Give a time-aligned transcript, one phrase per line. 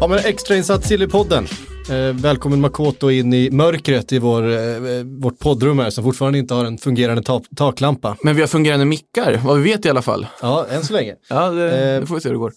[0.00, 1.46] Ja men extrainsatt Sillypodden.
[1.90, 4.58] Eh, välkommen Makoto in i mörkret i vår, eh,
[5.20, 8.16] vårt poddrum här som fortfarande inte har en fungerande ta taklampa.
[8.22, 10.26] Men vi har fungerande mickar, vad vi vet i alla fall.
[10.42, 11.14] Ja, än så länge.
[11.28, 12.52] Ja, det, Eh, det får vi se hur det går.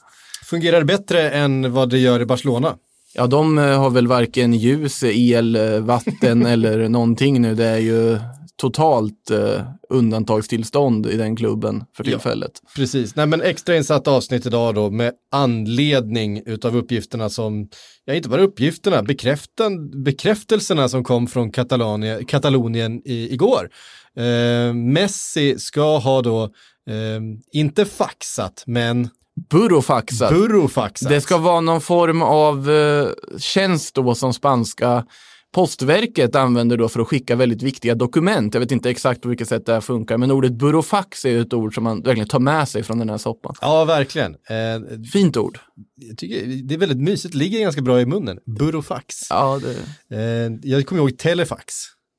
[0.45, 2.75] Fungerar bättre än vad det gör i Barcelona.
[3.13, 7.55] Ja, de eh, har väl varken ljus, el, vatten eller någonting nu.
[7.55, 8.19] Det är ju
[8.59, 12.11] totalt eh, undantagstillstånd i den klubben för Ja.
[12.11, 12.51] tillfället.
[12.75, 17.69] Precis, nej men extrainsatt avsnitt idag då med anledning utav uppgifterna som,
[18.05, 23.69] ja inte bara uppgifterna, bekräftan, bekräftelserna som kom från Katalonien, Katalonien i, igår.
[24.17, 29.09] Eh, Messi ska ha då, eh, inte faxat, men
[29.49, 30.29] Burofaxat.
[30.33, 31.09] burofaxat.
[31.09, 33.07] Det ska vara någon form av eh,
[33.37, 35.05] tjänst då som spanska
[35.53, 38.53] Postverket använder då för att skicka väldigt viktiga dokument.
[38.53, 41.53] Jag vet inte exakt på vilket sätt det här funkar, men ordet burofax är ett
[41.53, 43.55] ord som man verkligen tar med sig från den här soppan.
[43.61, 44.31] Ja, verkligen.
[44.31, 45.59] Eh, Fint ord.
[45.95, 48.37] jag tycker det är väldigt mysigt, ligger ganska bra i munnen.
[48.59, 49.15] Burofax.
[49.29, 49.75] Ja, det,
[50.17, 51.73] Eh, jag kommer ihåg telefax.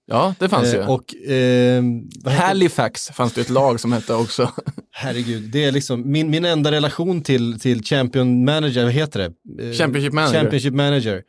[0.07, 0.79] ja, det fanns ju.
[0.79, 4.51] Eh, och eh, heter- Halifax fanns det ett lag som hette också.
[4.93, 9.19] Herregud, det är liksom min, min enda relation till, till Champion Manager, vad heter
[9.59, 9.65] det?
[9.69, 10.41] Eh, Championship Manager.
[10.41, 11.23] Championship Manager.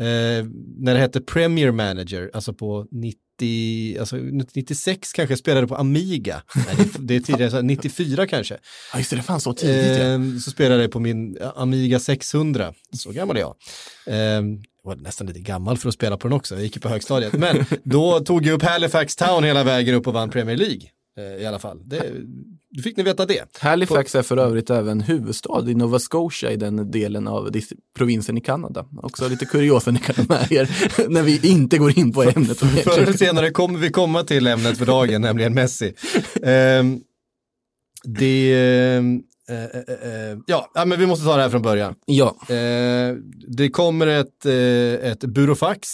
[0.00, 0.46] Eh,
[0.78, 6.42] när det hette Premier Manager, alltså på 90, alltså 96 kanske, spelade på Amiga.
[6.56, 8.58] Nej, det, är tidigare, så här 94 kanske.
[8.92, 9.98] Ja, just det, det fanns så tidigt.
[9.98, 10.04] ja.
[10.04, 13.54] Eh, så spelade jag på min Amiga 600, så gammal är jag.
[14.06, 14.42] Eh,
[14.84, 17.32] var nästan lite gammal för att spela på den också, jag gick ju på högstadiet.
[17.32, 20.82] Men då tog jag upp Halifax Town hela vägen upp och vann Premier League.
[21.18, 21.80] Eh, I alla fall.
[21.84, 22.12] Det,
[22.76, 23.58] då fick ni veta det.
[23.58, 27.50] Halifax är för övrigt även huvudstad i Nova Scotia i den delen av
[27.96, 28.86] provinsen i Kanada.
[29.02, 32.58] Också lite kuriosa ni kan ha med er när vi inte går in på ämnet.
[32.58, 35.94] Förr eller senare kommer vi komma till ämnet för dagen, nämligen Messi.
[36.42, 37.00] Ehm,
[38.04, 38.52] det,
[39.48, 41.94] eh, eh, ja, men vi måste ta det här från början.
[42.06, 42.36] Ja,
[43.56, 44.46] det kommer ett,
[45.02, 45.88] ett burofax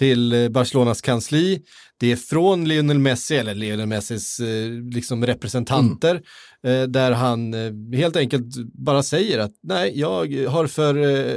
[0.00, 1.62] till eh, Barcelonas kansli.
[1.98, 6.22] Det är från Lionel Messi, eller Lionel Messis eh, liksom representanter,
[6.66, 7.54] eh, där han
[7.94, 10.96] helt enkelt bara säger att nej, jag har för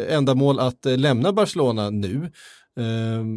[0.09, 2.31] ändamål att lämna Barcelona nu.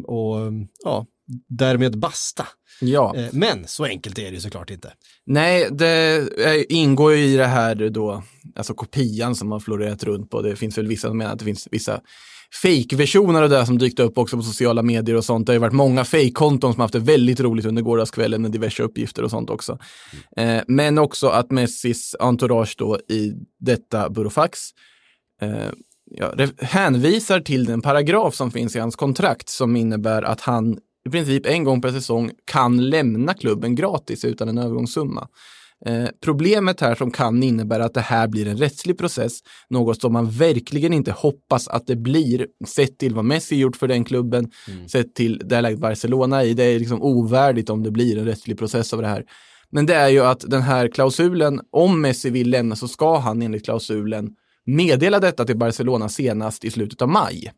[0.06, 0.36] Och
[0.84, 1.06] ja,
[1.48, 2.46] därmed basta.
[2.80, 3.14] ja.
[3.32, 4.92] Men så enkelt är det såklart inte.
[5.26, 6.26] Nej, det
[6.68, 8.22] ingår ju i det här då,
[8.56, 10.42] alltså kopian som har florerat runt på.
[10.42, 12.00] Det finns väl vissa som menar att det finns vissa
[12.62, 15.46] fake-versioner av det som dykt upp också på sociala medier och sånt.
[15.46, 18.82] Det har ju varit många fake-konton som haft det väldigt roligt under gårdagskvällen med diverse
[18.82, 19.78] uppgifter och sånt också.
[20.36, 24.60] Eh, men också att Messis entourage då i detta burofax
[25.42, 25.70] eh,
[26.10, 31.10] ja, hänvisar till den paragraf som finns i hans kontrakt som innebär att han i
[31.10, 35.28] princip en gång per säsong kan lämna klubben gratis utan en övergångssumma.
[35.86, 40.12] Eh, problemet här som kan innebära att det här blir en rättslig process, något som
[40.12, 44.50] man verkligen inte hoppas att det blir, sett till vad Messi gjort för den klubben,
[44.88, 46.54] sett till det läget Barcelona i.
[46.54, 49.24] Det är liksom ovärdigt om det blir en rättslig process av det här.
[49.70, 53.42] Men det är ju att den här klausulen, om Messi vill lämna så ska han
[53.42, 54.30] enligt klausulen
[54.64, 57.52] meddela detta till Barcelona senast i slutet av maj.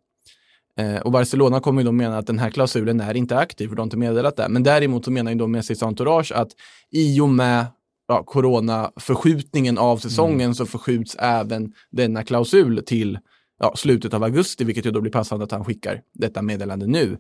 [0.78, 3.76] Eh, och Barcelona kommer ju då mena att den här klausulen är inte aktiv, för
[3.76, 4.48] de har inte meddelat det.
[4.48, 6.48] Men däremot så menar ju då Messis entourage att
[6.90, 7.66] i och med
[8.08, 13.19] ja, coronaförskjutningen av säsongen så förskjuts även denna klausul till
[13.60, 17.19] ja, slutet av augusti, vilket ju då blir passande att han skickar detta meddelande nu.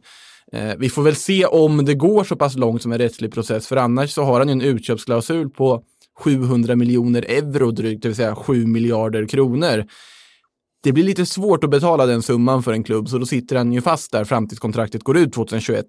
[0.52, 3.66] Eh, vi får väl se om det går så pass långt som en rättslig process,
[3.66, 5.82] för annars så har han ju en utköpsklausul på
[6.18, 9.86] 700 miljoner euro drygt, det vill säga 7 miljarder kronor.
[10.82, 13.72] Det blir lite svårt att betala den summan för en klubb, så då sitter han
[13.72, 15.86] ju fast där fram tills kontraktet går ut 2021.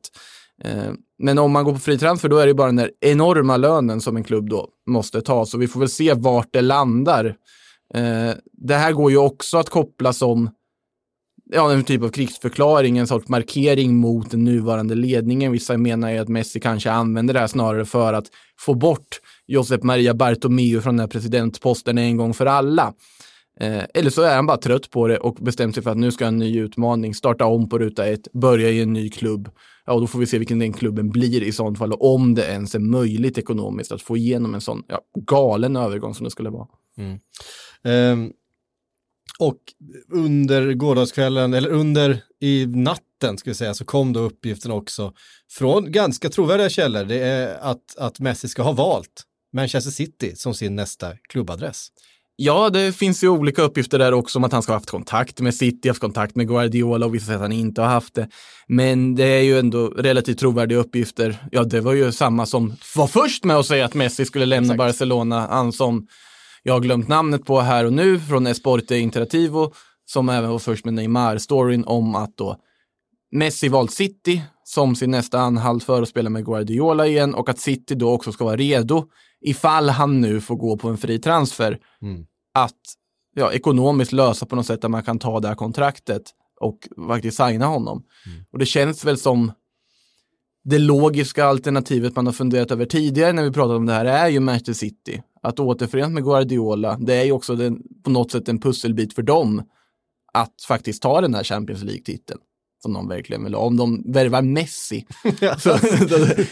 [0.64, 3.58] Eh, men om man går på fri transfer, då är det bara den där enorma
[3.58, 7.26] lönen som en klubb då måste ta, så vi får väl se vart det landar.
[7.94, 10.50] Eh, det här går ju också att koppla som
[11.52, 15.52] ja, en typ av krigsförklaring, en sorts markering mot den nuvarande ledningen.
[15.52, 18.26] Vissa menar ju att Messi kanske använder det här snarare för att
[18.60, 22.94] få bort Josep Maria Bartomeu från den här presidentposten en gång för alla.
[23.60, 26.12] Eh, eller så är han bara trött på det och bestämt sig för att nu
[26.12, 29.50] ska han en ny utmaning, starta om på ruta ett, börja i en ny klubb.
[29.86, 32.36] Ja, och då får vi se vilken den klubben blir i sånt fall och om
[32.36, 36.32] det ens är möjligt ekonomiskt att få igenom en sån ja, galen övergång som det
[36.32, 36.68] skulle vara.
[36.98, 37.20] Mm.
[37.84, 38.32] Ehm,
[39.40, 39.60] Och
[40.14, 45.14] under gårdagskvällen, eller under i natten ska vi säga, så kom då uppgiften också
[45.52, 47.04] från ganska trovärdiga källor.
[47.06, 49.24] Det är att, att Messi ska ha valt
[49.54, 51.88] Manchester City som sin nästa klubbadress.
[52.42, 55.40] Ja, det finns ju olika uppgifter där också om att han ska ha haft kontakt
[55.40, 58.30] med City, haft kontakt med Guardiola och vissa säger att han inte har haft det.
[58.68, 61.38] Men det är ju ändå relativt trovärdiga uppgifter.
[61.52, 64.74] Ja, det var ju samma som var först med att säga att Messi skulle lämna
[64.74, 64.78] Exakt.
[64.78, 65.48] Barcelona.
[65.48, 66.08] Han som
[66.64, 69.74] jag har glömt namnet på här och nu från Esporte Interativo,
[70.06, 72.58] som även var först med Neymar-storyn om att då
[73.32, 77.60] Messi valt City som sin nästa anhalt för att spela med Guardiola igen och att
[77.60, 79.06] City då också ska vara redo
[79.42, 81.80] ifall han nu får gå på en fri transfer
[82.54, 82.80] att
[83.36, 86.24] ja, ekonomiskt lösa på något sätt där man kan ta det här kontraktet
[86.62, 86.78] och
[87.08, 88.04] faktiskt signa honom.
[88.52, 89.52] Och det känns väl som
[90.64, 94.28] det logiska alternativet man har funderat över tidigare när vi pratat om det här är
[94.28, 95.22] ju Manchester City.
[95.42, 99.22] Att återförenas med Guardiola, det är ju också den, på något sätt en pusselbit för
[99.22, 99.64] dem
[100.34, 102.40] att faktiskt ta den här Champions League-titeln.
[102.82, 103.62] Som de verkligen vill ha.
[103.62, 105.06] Om de värvar Messi.
[105.60, 105.78] så,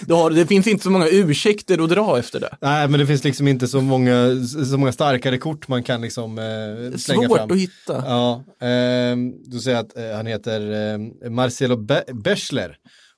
[0.07, 2.57] då, har, det finns inte så många ursäkter att dra efter det.
[2.61, 6.37] Nej, men det finns liksom inte så många, så många starkare kort man kan liksom
[6.39, 7.51] eh, slänga Svårt fram.
[7.51, 8.03] att hitta.
[8.05, 10.91] Ja, ehm, du säger att eh, han heter
[11.23, 12.75] eh, Marcelo Be- Bechler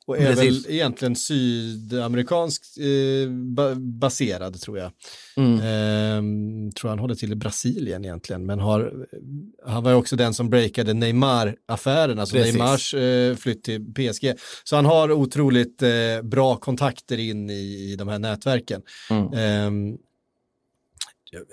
[0.10, 0.66] och är Precis.
[0.66, 4.92] väl egentligen sydamerikanskt eh, ba- baserad tror jag.
[5.38, 5.60] Mm.
[5.60, 9.08] Ehm, tror han håller till i Brasilien egentligen, men har,
[9.66, 12.54] han var ju också den som breakade Neymar-affären, alltså Precis.
[12.54, 14.34] Neymars eh, flytt till PSG.
[14.64, 15.90] Så han har otroligt eh,
[16.24, 18.82] bra kontakter in i, i de här nätverken.
[19.10, 19.34] Mm.
[19.34, 19.98] Ehm,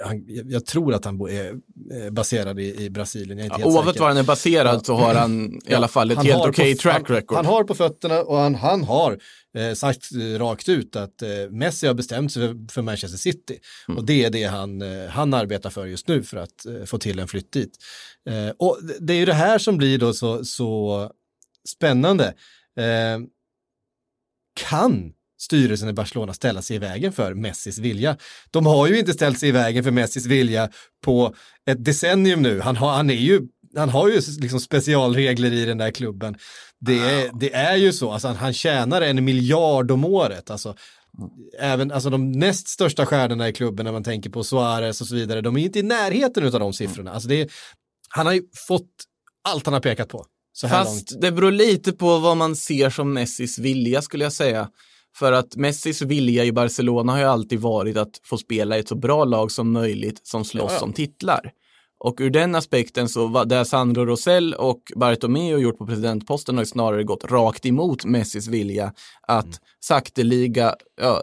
[0.05, 1.55] han, jag, jag tror att han bo- är
[1.93, 4.01] eh, baserad i, i Brasilien, jag är inte helt Oavsett säker.
[4.01, 6.81] var han är baserad så har han i alla fall ett Han helt okej på-
[6.83, 7.37] track han, record.
[7.37, 9.19] Han har på fötterna och han, han har
[9.57, 13.59] eh, sagt eh, rakt ut att eh, Messi har bestämt sig för, för Manchester City.
[13.89, 13.99] Mm.
[13.99, 16.99] Och det är det han, eh, han arbetar för just nu för att eh, få
[16.99, 17.73] till en flytt dit.
[18.31, 21.11] Eh, och det- det är ju det här som blir då så, så
[21.69, 22.25] spännande.
[22.79, 23.19] Eh,
[24.61, 28.17] kan styrelsen i Barcelona ställa sig i vägen för Messis vilja?
[28.51, 30.71] De har ju inte ställt sig i vägen för Messis vilja
[31.05, 31.35] på
[31.71, 32.61] ett decennium nu.
[32.61, 33.41] Han har, han är ju
[33.77, 36.37] han har ju liksom specialregler i den där klubben.
[36.81, 40.51] Det är, det är ju så, alltså han, han tjänar en miljard om året.
[40.51, 40.77] Alltså,
[41.59, 45.15] även alltså de näst största stjärnorna i klubben när man tänker på Suarez och så
[45.15, 47.13] vidare, de är inte i närheten av de siffrorna.
[47.13, 47.51] Alltså det är,
[48.09, 48.91] han har ju fått
[49.49, 50.27] allt han har pekat på.
[50.53, 50.97] Så här långt.
[50.97, 54.69] Fast det beror lite på vad man ser som Messis vilja skulle jag säga.
[55.19, 58.89] För att Messis vilja i Barcelona har ju alltid varit att få spela i ett
[58.89, 61.53] så bra lag som möjligt som slåss Ja, om titlar.
[61.99, 66.65] Och ur den aspekten så var det Sandro Rosell och Bartomeu gjort på presidentposten har
[66.65, 68.93] snarare gått rakt emot Messis vilja
[69.23, 69.59] att Mm.
[69.81, 71.23] sakteliga ja,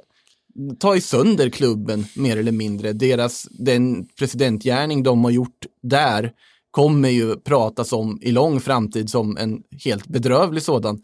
[0.80, 2.94] ta i sönder klubben mer eller mindre.
[2.94, 6.32] Deras, den presidentgärning de har gjort där
[6.74, 11.00] kommer ju pratas om i lång framtid som en helt bedrövlig sådan.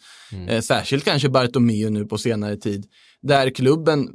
[0.48, 2.86] Eh, särskilt kanske Bartomeu nu på senare tid.
[3.22, 4.10] Där klubben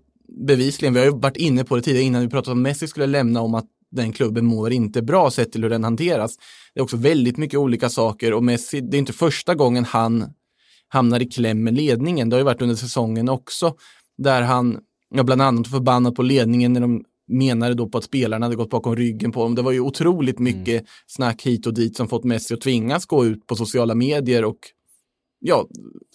[0.47, 3.07] bevisligen, vi har ju varit inne på det tidigare innan vi pratade om Messi skulle
[3.07, 6.37] lämna om att den klubben mår inte bra sett till hur den hanteras.
[6.75, 10.33] Det är också väldigt mycket olika saker och Messi, det är inte första gången han
[10.89, 12.31] hamnar i kläm med ledningen.
[12.31, 13.75] Det har ju varit under säsongen också
[14.19, 14.79] där han,
[15.15, 18.71] ja, bland annat förbannad på ledningen när de menade då på att spelarna hade gått
[18.71, 19.55] bakom ryggen på dem.
[19.55, 23.27] Det var ju otroligt mycket snack hit och dit som fått Messi att tvingas gå
[23.27, 24.59] ut på sociala medier och
[25.41, 25.69] ja,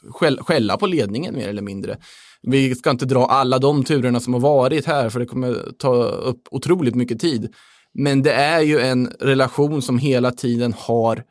[0.10, 1.98] skäll, skälla på ledningen mer eller mindre.
[2.42, 6.04] Vi ska inte dra alla de turerna som har varit här för det kommer ta
[6.04, 7.54] upp otroligt mycket tid.
[7.94, 11.24] Men det är ju en relation som hela tiden har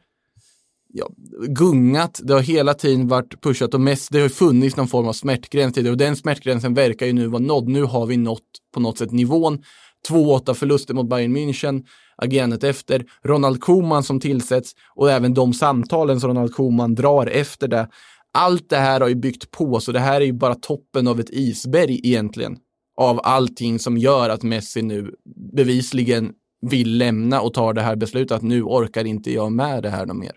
[0.93, 1.09] ja,
[1.49, 2.21] gungat.
[2.23, 5.75] Det har hela tiden varit pushat och mest, det har funnits någon form av smärtgräns
[5.75, 7.69] tidigare det och den smärtgränsen verkar ju nu vara nådd.
[7.69, 9.63] Nu har vi nått på något sätt nivån.
[10.09, 11.85] 2-8 förluster mot Bayern München,
[12.17, 17.69] agerandet efter, Ronald Koeman som tillsätts och även de samtalen som Ronald Koeman drar efter
[17.69, 17.89] det.
[18.33, 21.21] Allt det här har ju byggt på, så det här är ju bara toppen av
[21.21, 22.57] ett isberg egentligen.
[22.97, 25.15] Av allting som gör att Messi nu
[25.57, 29.91] bevisligen vill lämna och tar det här beslutet att nu orkar inte jag med det
[29.91, 30.33] här något mer.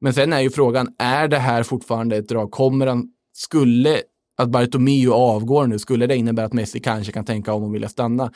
[0.00, 2.50] Men sen är ju frågan, är det här fortfarande ett drag?
[2.50, 4.02] Kommer han, skulle
[4.36, 7.88] att Bartomeu avgår nu, skulle det innebära att Messi kanske kan tänka om och vilja
[7.88, 8.32] stanna?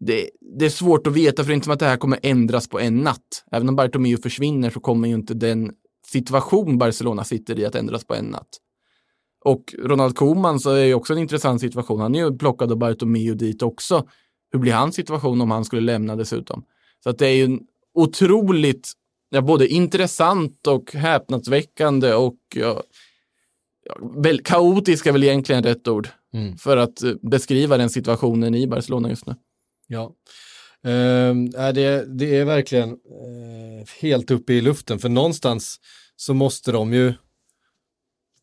[0.00, 2.18] Det, det är svårt att veta, för det är inte som att det här kommer
[2.22, 3.44] ändras på en natt.
[3.52, 5.70] Även om Bartomeu försvinner så kommer ju inte den
[6.06, 8.48] situation Barcelona sitter i att ändras på en natt.
[9.44, 12.00] Och Ronald Koeman så är ju också en intressant situation.
[12.00, 14.08] Han är ju plockad av Bartomeu dit också.
[14.50, 16.64] Hur blir hans situation om han skulle lämna dessutom?
[17.04, 17.60] Så att det är ju en
[17.94, 18.92] otroligt,
[19.30, 22.82] ja, både intressant och häpnadsväckande och ja,
[24.16, 26.58] väl, kaotisk är väl egentligen rätt ord Mm.
[26.58, 29.34] för att eh, beskriva den situationen i Barcelona just nu.
[29.86, 30.12] Ja.
[31.56, 35.80] Nej, det, det är verkligen eh, helt uppe i luften, för någonstans
[36.16, 37.14] så måste de ju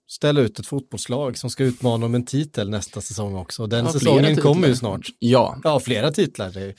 [0.08, 3.68] ställa ut ett fotbollslag som ska utmana om en titel nästa säsong också.
[3.68, 5.08] Den Ja, säsongen kommer ju snart.
[5.20, 6.74] Ja, Ja, flera titlar.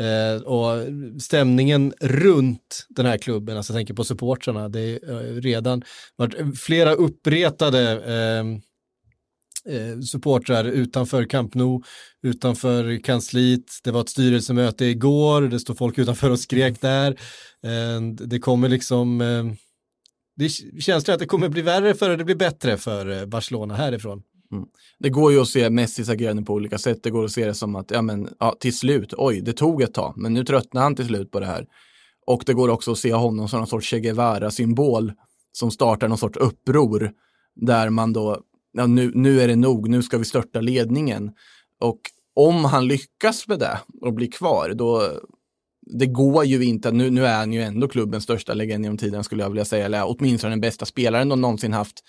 [0.00, 0.86] Eh, och
[1.22, 5.82] stämningen runt den här klubben, alltså jag tänker på supportrarna, det är eh, redan
[6.16, 8.44] varit flera uppretade eh,
[9.74, 11.82] eh, supportrar utanför Camp Nou,
[12.22, 13.64] utanför kansliet.
[13.84, 17.10] Det var ett styrelsemöte igår, det stod folk utanför och skrek där.
[17.64, 19.44] Eh, det kommer liksom, eh,
[20.36, 20.48] det
[20.82, 24.22] känns att det kommer bli värre före det blir bättre för eh, Barcelona härifrån.
[24.52, 24.66] Mm.
[24.98, 27.02] det går ju att se Messis agerande på olika sätt.
[27.02, 29.82] Det går att se det som att, ja men, ja, till slut, oj, det tog
[29.82, 31.66] ett tag, men nu tröttnar han till slut på det här.
[32.26, 35.12] Och det går också att se honom som någon sorts Che Guevara-symbol
[35.52, 37.12] som startar någon sorts uppror
[37.54, 38.40] där man då,
[38.72, 41.30] ja, nu, nu är det nog, nu ska vi störta ledningen.
[41.80, 42.00] Och
[42.34, 45.20] om han lyckas med det och blir kvar, då
[45.86, 49.24] det går ju inte, nu, nu är han ju ändå klubbens största legend genom tiden
[49.24, 52.04] skulle jag vilja säga, eller åtminstone den bästa spelaren de någonsin haft.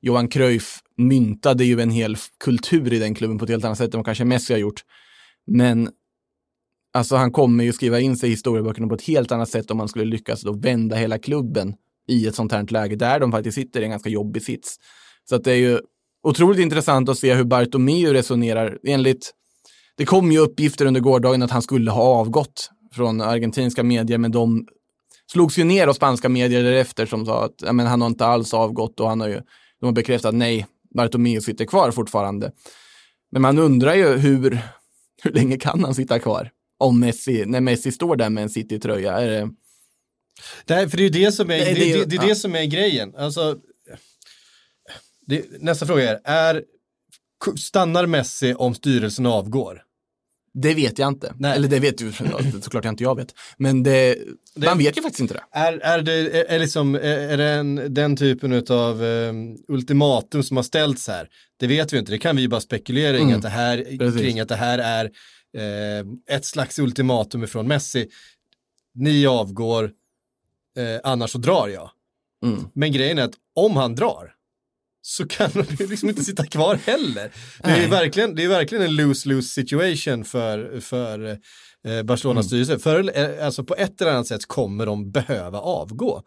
[0.00, 3.94] Johan Cruyff myntade ju en hel kultur i den klubben på ett helt annat sätt
[3.94, 4.80] än vad kanske Messi har gjort.
[5.46, 5.90] Men
[6.94, 9.76] alltså han kommer ju skriva in sig i historieböckerna på ett helt annat sätt om
[9.76, 11.74] man skulle lyckas då vända hela klubben
[12.08, 14.76] i ett sånt här läge där de faktiskt sitter i en ganska jobbig sits.
[15.28, 15.80] Så att det är ju
[16.22, 18.78] otroligt intressant att se hur Bartomeu resonerar.
[18.86, 19.30] Enligt,
[19.96, 24.32] det kom ju uppgifter under gårdagen att han skulle ha avgått från argentinska medier, men
[24.32, 24.66] de
[25.32, 28.26] slogs ju ner av spanska medier därefter som sa att ja, men han har inte
[28.26, 29.40] alls avgått och han har ju,
[29.86, 32.52] de har bekräftat nej, Bartomeu sitter kvar fortfarande.
[33.32, 34.58] Men man undrar ju hur,
[35.22, 36.50] hur länge kan han sitta kvar?
[36.78, 39.12] Om Messi, när Messi står där med en City-tröja.
[39.12, 39.50] Är det,
[40.66, 42.54] Nej, för det är ju det som är, det, det det, det, är det som
[42.54, 43.14] är grejen.
[43.16, 43.58] Alltså,
[45.58, 46.64] nästa fråga är, är,
[47.58, 49.82] stannar Messi om styrelsen avgår?
[50.62, 51.34] Det vet jag inte.
[51.38, 51.56] Nej.
[51.56, 52.12] Eller det vet ju
[52.62, 53.34] såklart inte jag vet.
[53.58, 54.18] Men det,
[54.54, 55.44] Det- man vet ju faktiskt inte det.
[55.52, 59.02] Är, är det, är, liksom, är, det en, den typen av
[59.68, 61.28] ultimatum som har ställts här?
[61.56, 63.34] Det vet vi inte, det kan vi ju bara spekulera Mm.
[63.36, 64.20] att det här, Precis.
[64.20, 65.04] kring att det här är
[65.56, 68.08] eh, ett slags ultimatum ifrån Messi.
[68.94, 69.84] Ni avgår,
[70.78, 71.90] eh, annars så drar jag.
[72.44, 72.64] Mm.
[72.74, 74.32] Men grejen är att om han drar
[75.08, 77.32] så kan de ju liksom inte sitta kvar heller.
[77.62, 81.38] Det är verkligen, det är verkligen en lose-lose situation för, för
[81.86, 82.64] eh, Barcelonas Mm.
[82.64, 82.78] styrelse.
[82.78, 86.22] För, eh, alltså på ett eller annat sätt kommer de behöva avgå.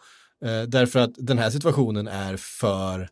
[0.46, 3.10] Eh, därför att den här situationen är för,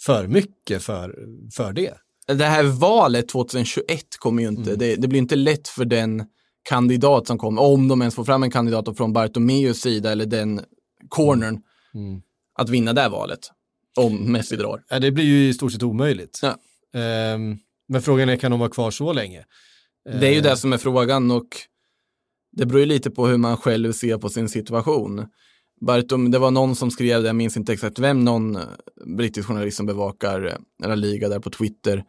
[0.00, 1.18] för mycket för,
[1.56, 1.94] för det.
[2.26, 3.84] Det här valet 2021
[4.18, 6.24] kommer ju inte, det, det blir inte lätt för den
[6.68, 10.60] kandidat som kommer, om de ens får fram en kandidat från Bartomeus sida eller den
[11.08, 11.60] cornern,
[12.58, 13.50] att vinna det valet.
[13.98, 14.82] Om Messi drar.
[14.88, 16.40] Ja, det blir ju i stort sett omöjligt.
[16.42, 16.56] Ja.
[17.00, 19.44] Ehm, men frågan är, kan de vara kvar så länge?
[20.20, 21.48] Det är ju det som är frågan och
[22.52, 25.26] det beror ju lite på hur man själv ser på sin situation.
[25.80, 28.62] Bartom, det var någon som skrev jag minns inte exakt vem, någon eh,
[29.16, 32.04] brittisk journalist som bevakar eh, La Liga där på Twitter,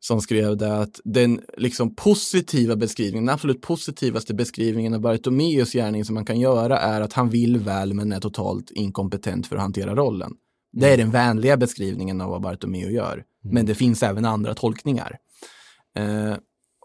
[0.00, 6.04] som skrev det att den liksom positiva beskrivningen, den absolut positivaste beskrivningen av Bartomeus gärning
[6.04, 9.62] som man kan göra är att han vill väl men är totalt inkompetent för att
[9.62, 10.32] hantera rollen.
[10.72, 13.24] Det är den vänliga beskrivningen av vad Bartomeu gör.
[13.44, 15.18] Men det finns även andra tolkningar.
[15.96, 16.34] Eh,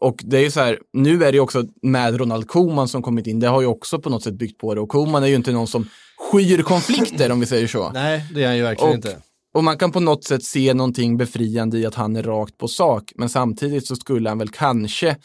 [0.01, 3.01] och det är ju så här, nu är det ju också med Ronald Koeman som
[3.01, 4.81] kommit in, det har ju också på något sätt byggt på det.
[4.81, 5.87] Och Koeman är ju inte någon som
[6.31, 7.91] skyr konflikter om vi säger så.
[7.93, 9.17] Nej, det är han ju verkligen Och- inte.
[9.53, 12.67] Och man kan på något sätt se någonting befriande i att han är rakt på
[12.67, 15.17] sak, men samtidigt så skulle han väl kanske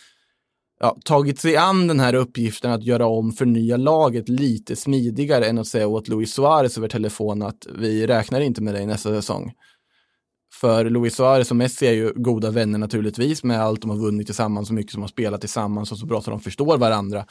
[0.80, 5.58] ja, tagit sig an den här uppgiften att göra om, förnya laget lite smidigare än
[5.58, 9.52] att säga åt Luis Suarez över telefon att vi räknar inte med dig nästa säsong.
[10.60, 14.26] För Luis Suarez och Messi är ju goda vänner naturligtvis med allt de har vunnit
[14.26, 17.26] tillsammans, så mycket som har spelat tillsammans och så bra så de förstår varandra.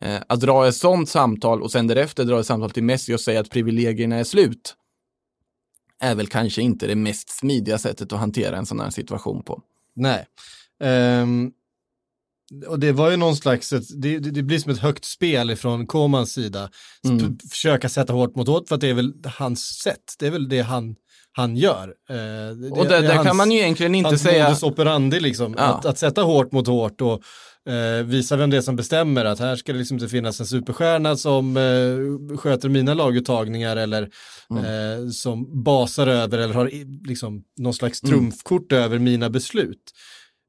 [0.00, 3.20] Eh, att dra ett sånt samtal och sen därefter dra ett samtal till Messi och
[3.20, 4.74] säga att privilegierna är slut
[6.00, 9.62] är väl kanske inte det mest smidiga sättet att hantera en sån här situation på.
[9.94, 10.26] Nej.
[10.80, 11.52] Um,
[12.66, 15.86] och det var ju någon slags, ett, det, det blir som ett högt spel ifrån
[15.86, 16.70] Komans sida.
[17.04, 17.38] Mm.
[17.50, 20.48] Försöka sätta hårt mot hårt för att det är väl hans sätt, det är väl
[20.48, 20.94] det han,
[21.32, 21.88] han gör.
[22.10, 22.16] Eh,
[22.56, 24.44] det, Och där, är där hans- kan man ju egentligen inte hans säga...
[24.44, 25.64] modus operandi liksom, Ja.
[25.64, 27.22] att, att sätta hårt mot hårt och
[27.72, 30.46] eh, visa vem det är som bestämmer att här ska det liksom inte finnas en
[30.46, 34.08] superstjärna som eh, sköter mina laguttagningar eller
[34.50, 34.64] Mm.
[34.64, 36.70] eh, som basar över eller har
[37.08, 38.12] liksom någon slags Mm.
[38.14, 39.82] trumfkort över mina beslut.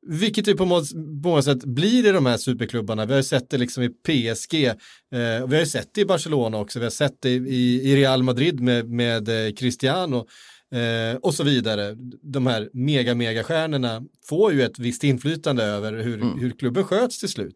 [0.08, 3.06] Vilket ju på många, sätt blir i de här superklubbarna.
[3.06, 6.02] Vi har ju sett det liksom i PSG, eh, och vi har ju sett det
[6.02, 10.28] i Barcelona också, vi har sett det i, i Real Madrid med, med eh, Cristiano
[10.72, 11.96] eh, och så vidare.
[12.22, 17.20] De här mega, mega stjärnorna får ju ett visst inflytande över hur, hur klubben sköts
[17.20, 17.56] till slut.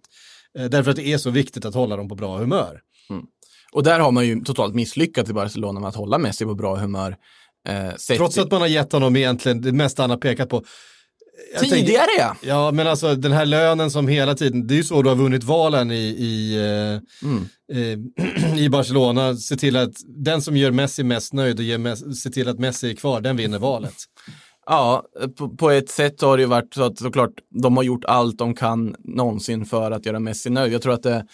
[0.60, 2.82] Eh, därför att det är så viktigt att hålla dem på bra humör.
[3.74, 6.76] Och där har man ju totalt misslyckats i Barcelona med att hålla Messi på bra
[6.76, 7.16] humör.
[7.68, 10.64] Eh, Trots att man har gett honom egentligen det mesta han har pekat på.
[11.54, 12.36] Jag Tidigare ja.
[12.42, 15.16] Ja, men alltså den här lönen som hela tiden, det är ju så du har
[15.16, 17.48] vunnit valen i, i, eh, Mm.
[17.74, 19.36] eh, i Barcelona.
[19.36, 22.60] Se till att den som gör Messi mest nöjd och ger Messi, se till att
[22.60, 23.96] Messi är kvar, den vinner valet.
[24.66, 25.04] Ja,
[25.38, 28.38] på, på ett sätt har det ju varit så att såklart de har gjort allt
[28.38, 30.74] de kan någonsin för att göra Messi nöjd.
[30.74, 31.26] Jag tror att det,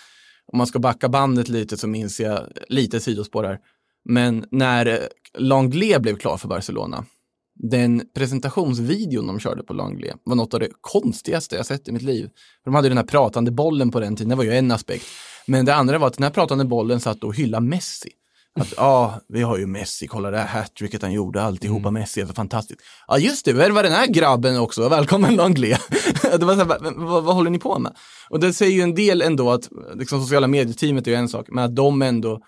[0.52, 2.40] om man ska backa bandet lite så minns jag
[2.70, 3.58] lite sidospår här.
[4.10, 4.98] Men när eh,
[5.38, 7.06] Langlais blev klar för Barcelona,
[7.60, 12.02] den presentationsvideon de körde på Langlais var något av det konstigaste jag sett i mitt
[12.02, 12.30] liv.
[12.66, 15.06] De hade den här pratande bollen på den tiden, det var ju en aspekt.
[15.46, 18.10] Men det andra var att den här pratande bollen satt och hyllade Messi.
[18.60, 22.26] Att ja, vi har ju Messi, kolla det här hattricket han gjorde, alltihopa Messi är
[22.26, 22.82] så fantastiskt.
[23.08, 25.80] Ja just det, värva den här grabben också, välkommen Langlais.
[26.40, 27.96] det var så här, "Men vad, vad håller ni på med?
[28.30, 31.48] Och det säger ju en del ändå att, liksom sociala medieteamet är ju en sak,
[31.52, 32.40] men att de ändå,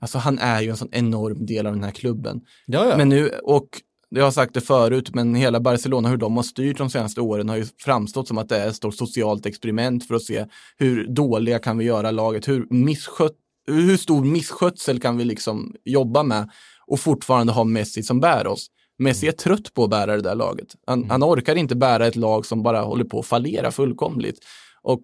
[0.00, 2.40] alltså han är ju en sån enorm del av den här klubben.
[2.66, 2.96] Ja, ja.
[2.96, 3.68] Men nu, och
[4.14, 7.48] jag har sagt det förut, men hela Barcelona, hur de har styrt de senaste åren
[7.48, 11.06] har ju framstått som att det är ett stort socialt experiment för att se hur
[11.06, 16.50] dåliga kan vi göra laget, hur, misskött, hur stor misskötsel kan vi liksom jobba med
[16.86, 18.66] och fortfarande ha Messi som bär oss.
[18.98, 20.68] Messi är trött på att bära det där laget.
[20.86, 24.38] Han, han orkar inte bära ett lag som bara håller på att fallera fullkomligt.
[24.82, 25.00] Och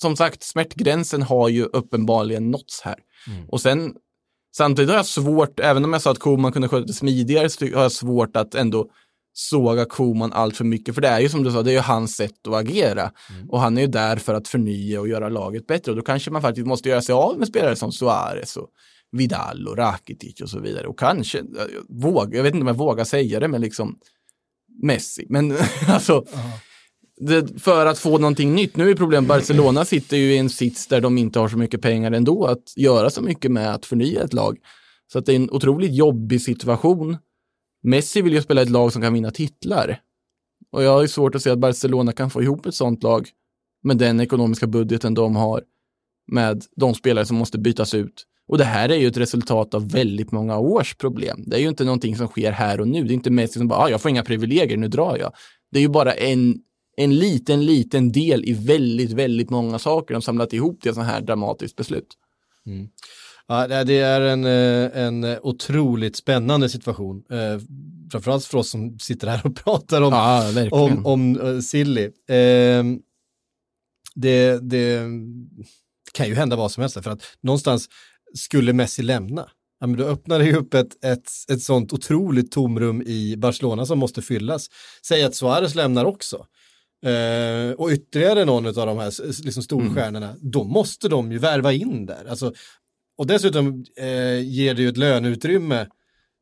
[0.00, 2.96] som sagt, smärtgränsen har ju uppenbarligen nåtts här.
[3.48, 3.94] Och sen
[4.56, 7.64] Samtidigt har jag svårt, även om jag sa att Koman kunde sköta det smidigare, så
[7.64, 8.90] har jag svårt att ändå
[9.32, 10.94] såga Koman allt för mycket.
[10.94, 13.12] För det är ju som du sa, det är ju hans sätt att agera.
[13.48, 15.92] Och han är ju där för att förnya och göra laget bättre.
[15.92, 18.68] Och då kanske man faktiskt måste göra sig av med spelare som Suarez och
[19.12, 20.86] Vidal och Rakitic och så vidare.
[20.86, 23.98] Och kanske, jag, våg, jag vet inte om jag vågar säga det, men liksom
[24.82, 25.26] Messi.
[25.28, 25.56] Men
[25.88, 26.24] alltså,
[27.20, 28.76] det, för att få någonting nytt.
[28.76, 31.82] Nu är problemet Barcelona sitter ju i en sits där de inte har så mycket
[31.82, 34.58] pengar ändå att göra så mycket med att förnya ett lag.
[35.12, 37.16] Så att det är en otroligt jobbig situation.
[37.82, 40.00] Messi vill ju spela ett lag som kan vinna titlar.
[40.72, 43.28] Och jag har ju svårt att se att Barcelona kan få ihop ett sånt lag
[43.82, 45.62] med den ekonomiska budgeten de har
[46.32, 48.26] med de spelare som måste bytas ut.
[48.48, 51.44] Och det här är ju ett resultat av väldigt många års problem.
[51.46, 53.04] Det är ju inte någonting som sker här och nu.
[53.04, 55.32] Det är inte Messi som bara, ah, jag får inga privilegier, nu drar jag.
[55.72, 56.58] Det är ju bara en,
[56.96, 61.06] en liten, liten del i väldigt, väldigt många saker de samlat ihop till ett sånt
[61.08, 62.06] här dramatiskt beslut.
[63.48, 67.24] Ja, det- är en, eh, en otroligt spännande situation.
[67.30, 67.60] Eh,
[68.12, 72.10] Framförallt för oss som sitter här och pratar om, Ja, om, om uh, Silly.
[72.28, 72.98] Ehm,
[74.14, 75.00] det, det
[76.12, 77.88] kan ju hända vad som helst, för att någonstans
[78.34, 79.48] skulle Messi lämna,
[79.80, 83.86] ja, men då öppnar det ju upp ett, ett, ett sånt otroligt tomrum i Barcelona
[83.86, 84.68] som måste fyllas.
[85.06, 86.46] Säg att Suarez lämnar också.
[87.02, 92.06] Eh, och ytterligare någon av de här liksom storstjärnorna, då måste de ju värva in
[92.06, 92.24] där.
[92.28, 92.52] Alltså,
[93.18, 95.86] och dessutom eh, ger det ju ett löneutrymme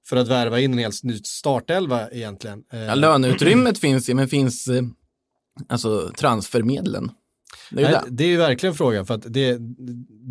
[0.09, 2.63] för att värva in en helt ny startelva egentligen.
[2.73, 4.69] Eh, Ja, löneutrymmet finns ju, men finns
[5.69, 7.11] alltså transfermedlen?
[7.71, 8.11] Det är Nej, det.
[8.11, 9.59] det är ju verkligen frågan, för att det,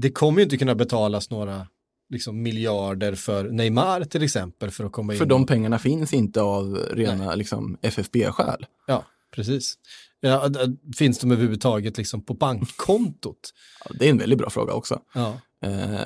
[0.01, 1.67] det kommer ju inte kunna betalas några
[2.09, 5.19] liksom, miljarder för Neymar till exempel för att komma in.
[5.19, 8.65] För de pengarna finns inte av rena liksom, FFB-skäl.
[8.88, 9.05] Ja,
[9.36, 9.77] precis.
[10.25, 10.49] Ja,
[10.97, 13.53] finns de överhuvudtaget liksom på bankkontot?
[13.86, 15.01] Ja, det är en väldigt bra fråga också.
[15.13, 15.39] Ja.
[15.63, 15.99] Eh,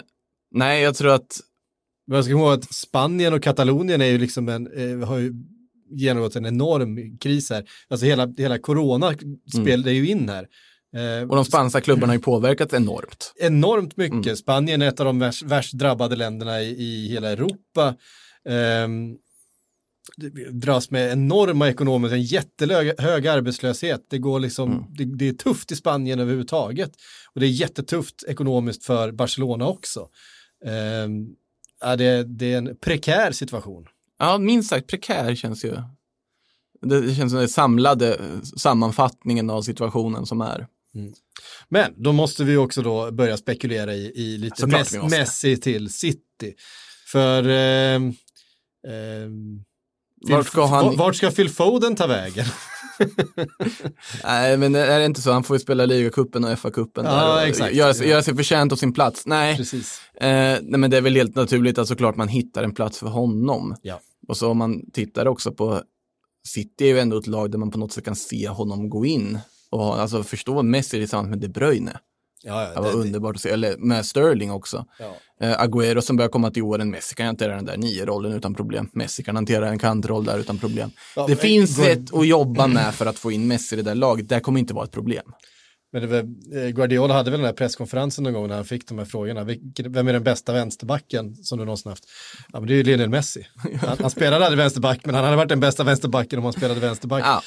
[0.52, 1.40] nej, jag tror att
[2.08, 4.68] Men jag ska komma ihåg att Spanien och Katalonien är ju liksom en,
[5.02, 5.34] eh, har ju
[5.90, 7.66] genomgått en enorm kris här.
[7.88, 9.14] Alltså hela, hela corona
[9.62, 10.48] spelade ju in här.
[10.96, 13.34] Eh, och de spanska klubbarna har ju påverkats enormt.
[13.36, 14.38] enormt mycket.
[14.38, 17.96] Spanien är ett av de värst, värst drabbade länderna i, i hela Europa.
[18.44, 18.88] Det
[20.52, 24.06] dras med enorma ekonomiska, en jättehög hög arbetslöshet.
[24.10, 26.92] Det, går liksom, det, det är tufft i Spanien överhuvudtaget.
[27.34, 30.08] Och det är jättetufft ekonomiskt för Barcelona också.
[31.82, 33.86] Ja, det, det är en prekär situation.
[34.20, 35.78] Ja, minst sagt prekär känns ju.
[36.82, 40.68] Det känns som den samlade eh, sammanfattningen av situationen som är.
[41.70, 44.94] Men då måste vi också då börja spekulera i, i lite Mess.
[45.10, 46.56] Messi till City.
[47.12, 48.14] För ehm,
[48.88, 49.64] ehm,
[50.36, 52.46] Vart ska han- Vart ska Phil Foden ta vägen?
[54.24, 55.32] Nej, men är det inte så?
[55.32, 57.04] Han får ju spela ligacupen och FA-cupen.
[57.06, 57.74] Ja, exakt.
[57.76, 59.26] Göra, sig- göra sig förtjänt av sin plats.
[59.26, 60.02] Nej, Precis.
[60.22, 63.08] eh, nej, men det är väl helt naturligt att såklart man hittar en plats för
[63.08, 63.76] honom.
[63.82, 64.00] Ja.
[64.28, 65.82] Och så om man tittar också på
[66.48, 69.06] City är ju ändå ett lag där man på något sätt kan se honom gå
[69.06, 69.40] in.
[69.72, 72.00] Och alltså förstå Messi tillsammans med De Bruyne.
[72.44, 74.86] Ja, ja, Det var underbart att se, eller med Sterling också.
[75.00, 75.16] ja.
[75.42, 78.90] Eh, Agüero som börjar komma till åren, Messi kan hantera den där nio-rollen utan problem.
[78.94, 80.92] Messi kan hantera en kantroll där utan problem.
[81.16, 83.84] Ja, det men- finns sätt att jobba med för att få in Messi i det
[83.84, 84.30] där laget.
[84.30, 85.24] Det kommer inte vara ett problem.
[85.94, 86.18] Men det var,
[86.62, 89.44] eh, Guardiola hade väl den här presskonferensen någon gång när han fick de här frågorna.
[89.44, 92.04] Vilken, vem är den bästa vänsterbacken som du någonsin haft?
[92.54, 93.48] Ja, men det är ju Lionel Messi.
[93.82, 96.80] Han, han spelade aldrig vänsterback, men han hade varit den bästa vänsterbacken om han spelade
[96.80, 97.24] vänsterback.
[97.26, 97.42] Ja,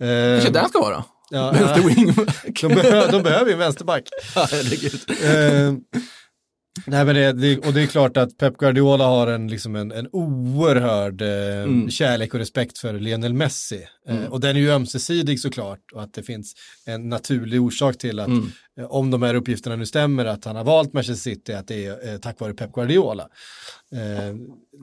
[0.00, 1.04] Eh, kanske där han ska vara.
[1.30, 2.60] Ja, Vänster ja, wingback.
[2.60, 4.08] de, behö, de behöver ju en vänsterback.
[4.34, 5.00] Herregud.
[5.24, 5.72] Eh,
[6.86, 9.92] nej, men det, det, och det är klart att Pep Guardiola har en, liksom en,
[9.92, 11.28] en oerhörd eh,
[11.64, 11.90] Mm.
[11.90, 13.86] kärlek och respekt för Lionel Messi.
[14.08, 16.54] Eh, och den är ju ömsesidig såklart och att det finns
[16.86, 18.52] en naturlig orsak till att Mm.
[18.80, 21.86] eh, om de här uppgifterna nu stämmer att han har valt Manchester City att det
[21.86, 23.28] är eh, tack vare Pep Guardiola.
[23.94, 24.34] Eh,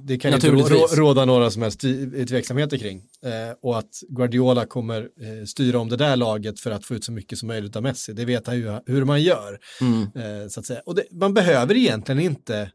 [0.04, 0.50] det kan inte
[0.96, 1.82] råda några som helst
[2.28, 2.98] tveksamheter kring.
[2.98, 7.04] Eh, och att Guardiola kommer eh, styra om det där laget för att få ut
[7.04, 8.14] så mycket som möjligt av Messi.
[8.14, 9.60] Det vet han ju hur man gör.
[9.82, 10.50] Mm.
[10.50, 10.82] Så att säga.
[10.86, 12.72] Och det, man behöver egentligen inte,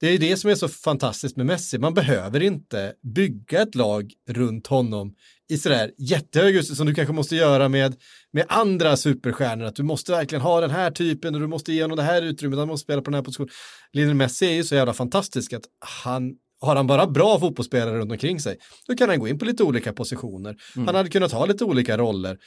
[0.00, 4.12] det är det som är så fantastiskt med Messi, man behöver inte bygga ett lag
[4.28, 5.14] runt honom
[5.50, 7.96] i sådär jättehög utsträckning som du kanske måste göra med,
[8.32, 11.82] med andra superstjärnor, att du måste verkligen ha den här typen och du måste ge
[11.82, 13.50] honom det här utrymmet, han måste spela på den här positionen.
[13.92, 15.64] Lionel Messi är ju så jävla fantastisk att
[16.02, 19.44] han har han bara bra fotbollsspelare runt omkring sig, då kan han gå in på
[19.44, 20.56] lite olika positioner.
[20.74, 22.38] Han hade kunnat ha lite olika roller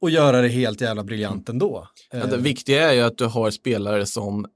[0.00, 1.88] och göra det helt jävla briljant ändå.
[2.10, 4.46] Ja, det Eh, viktiga är ju att du har spelare som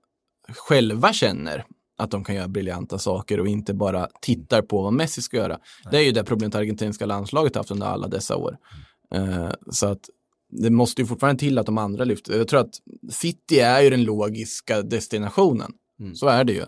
[0.49, 1.65] själva känner
[1.99, 5.59] att de kan göra briljanta saker och inte bara tittar på vad Messi ska göra.
[5.91, 8.57] Det är ju det problemet argentinska landslaget haft under alla dessa år.
[9.15, 10.01] Eh, så att
[10.51, 12.39] det måste ju fortfarande till att de andra lyfter.
[12.39, 12.75] Jag tror att
[13.11, 15.73] City är ju den logiska destinationen.
[16.15, 16.65] Så är det ju.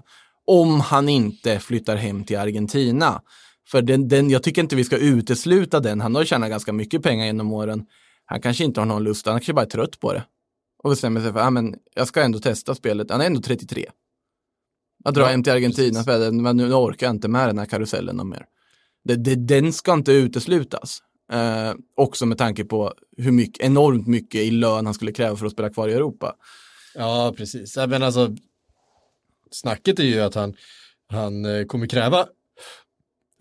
[0.47, 3.23] Om han inte flyttar hem till Argentina.
[3.69, 6.01] För den, den, jag tycker inte vi ska utesluta den.
[6.01, 7.87] Han har tjänat ganska mycket pengar genom åren.
[8.25, 10.25] Han kanske inte har någon lust, han kanske bara är trött på det.
[10.83, 13.11] Och bestämmer sig för, ja men jag ska ändå testa spelet.
[13.11, 13.87] Han är ändå 33.
[15.05, 18.29] Att dra hem till Argentina, för men nu orkar jag inte med den här karusellen
[18.29, 18.45] mer.
[19.05, 20.99] Det, det, den ska inte uteslutas.
[21.33, 25.47] Eh, också med tanke på hur mycket, enormt mycket i lön han skulle kräva för
[25.47, 26.35] att spela kvar i Europa.
[26.95, 27.77] Ja, precis.
[27.77, 28.37] Men alltså,
[29.51, 30.55] snacket är ju att han,
[31.09, 32.27] han eh, kommer kräva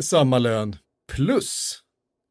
[0.03, 0.75] samma lön
[1.11, 1.82] plus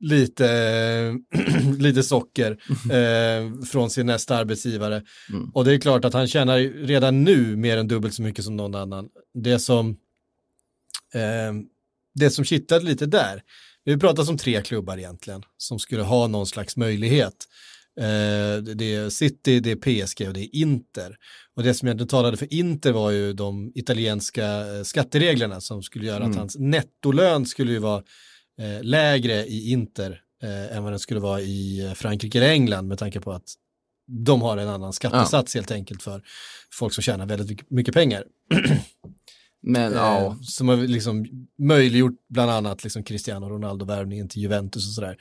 [0.02, 1.18] lite,
[1.78, 2.50] lite socker
[2.90, 5.02] eh, från sin nästa arbetsgivare.
[5.30, 5.50] Mm.
[5.54, 8.56] Och det är klart att han tjänar redan nu mer än dubbelt så mycket som
[8.56, 9.08] någon annan.
[9.34, 9.90] Det som,
[11.14, 11.52] eh,
[12.14, 13.42] det som kittlade lite där,
[13.84, 17.34] vi pratar om tre klubbar egentligen som skulle ha någon slags möjlighet.
[18.00, 21.16] Eh, det är City, det är PSG och det är Inter.
[21.56, 26.06] Och det som egentligen talade för Inter var ju de italienska eh, skattereglerna som skulle
[26.06, 26.38] göra att Mm.
[26.38, 28.02] hans nettolön skulle ju vara
[28.62, 32.88] eh, lägre i Inter eh, än vad den skulle vara i eh, Frankrike eller England
[32.88, 33.54] med tanke på att
[34.24, 36.22] de har en annan skattesats helt enkelt för
[36.72, 38.24] folk som tjänar väldigt mycket- pengar.
[39.64, 41.26] Men ja, Eh, som har liksom
[41.58, 45.16] möjliggjort bland annat liksom Cristiano Ronaldo-värvningen till Juventus och sådär.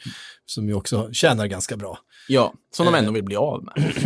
[0.45, 1.99] Som ju också tjänar ganska bra.
[2.27, 2.99] ja, som de Eh.
[2.99, 3.93] ändå vill bli av med.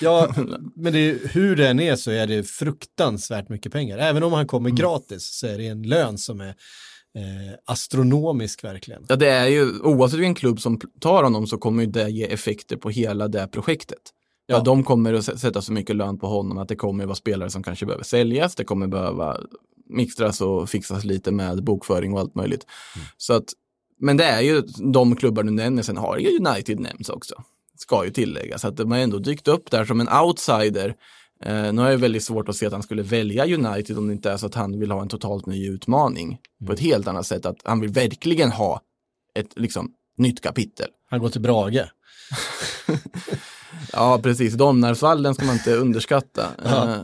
[0.00, 0.34] Ja,
[0.76, 3.98] men det, är- hur den är så är det fruktansvärt mycket pengar.
[3.98, 6.54] Även om han kommer gratis så är det en lön som är
[7.16, 9.04] eh, astronomisk verkligen.
[9.08, 12.24] Ja, det är ju, oavsett vilken klubb som tar honom så kommer ju det ge
[12.32, 13.98] effekter på hela det projektet.
[14.46, 14.56] Ja.
[14.56, 14.62] Ja.
[14.62, 17.50] de kommer att sä- sätta så mycket lön på honom att det kommer vara spelare
[17.50, 19.36] som kanske behöver säljas, det kommer behöva
[19.88, 22.66] mixtras och fixas lite med bokföring och allt möjligt.
[23.16, 23.44] Så att,
[24.00, 27.34] men det är ju de klubbar du nämner, sen har ju United nämnts också.
[27.78, 30.94] Ska ju tilläggas, att de har ändå dykt upp där som en outsider.
[31.44, 34.12] Eh, nu har jag väldigt svårt att se att han skulle välja United om det
[34.12, 36.38] inte är så att han vill ha en totalt ny utmaning.
[36.66, 38.80] På ett helt annat sätt, att han vill verkligen ha
[39.34, 40.88] ett liksom, nytt kapitel.
[41.10, 41.84] Han går till Brage.
[43.92, 44.54] Ja, precis.
[44.54, 46.46] Domnarsvallen ska man inte underskatta.
[46.64, 46.94] Ja.
[46.94, 47.00] Eh,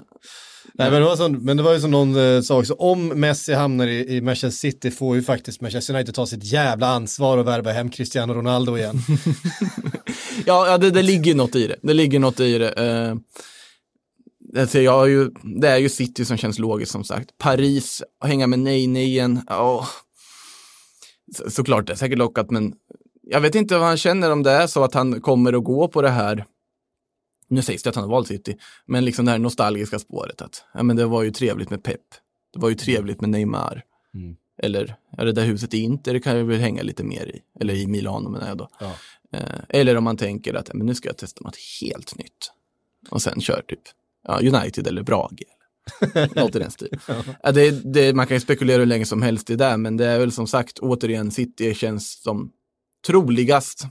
[0.75, 3.09] Nej, men, det var som, men det var ju som någon eh, sa också, om
[3.09, 7.38] Messi hamnar i, i Manchester City får ju faktiskt Manchester United ta sitt jävla ansvar
[7.38, 8.99] och värva hem Cristiano Ronaldo igen.
[10.47, 11.77] Ja, ja det, det ligger något i det.
[11.83, 12.68] Det ligger något i det.
[12.71, 13.14] Eh,
[14.57, 17.38] alltså jag ju, det är ju City som känns logiskt som sagt.
[17.38, 19.41] Paris, hänga med nej igen.
[19.49, 19.88] Ja,
[21.37, 22.75] så, såklart det är säkert lockat, men
[23.23, 25.88] jag vet inte vad han känner om det är så att han kommer att gå
[25.88, 26.45] på det här.
[27.49, 30.65] Nu sägs det att han har valt City, men liksom det här nostalgiska spåret att
[30.75, 32.01] ja, men det var ju trevligt med Pep.
[32.53, 33.83] Det var ju trevligt med Neymar.
[34.15, 34.37] Mm.
[34.62, 37.43] Eller, ja, det där huset i Inter det kan jag väl hänga lite mer i.
[37.61, 38.69] Eller i Milano menar jag då.
[38.81, 38.93] Ja.
[39.33, 42.53] Eh, eller om man tänker att men nu ska jag testa något helt nytt.
[43.11, 43.81] Och sen kör typ
[44.28, 45.42] ja, United eller Brage.
[46.35, 47.00] Något i den stilen.
[47.42, 50.06] Ja, det, det, man kan ju spekulera hur länge som helst i det, men det
[50.06, 52.50] är väl som sagt återigen City känns som
[53.06, 53.87] troligast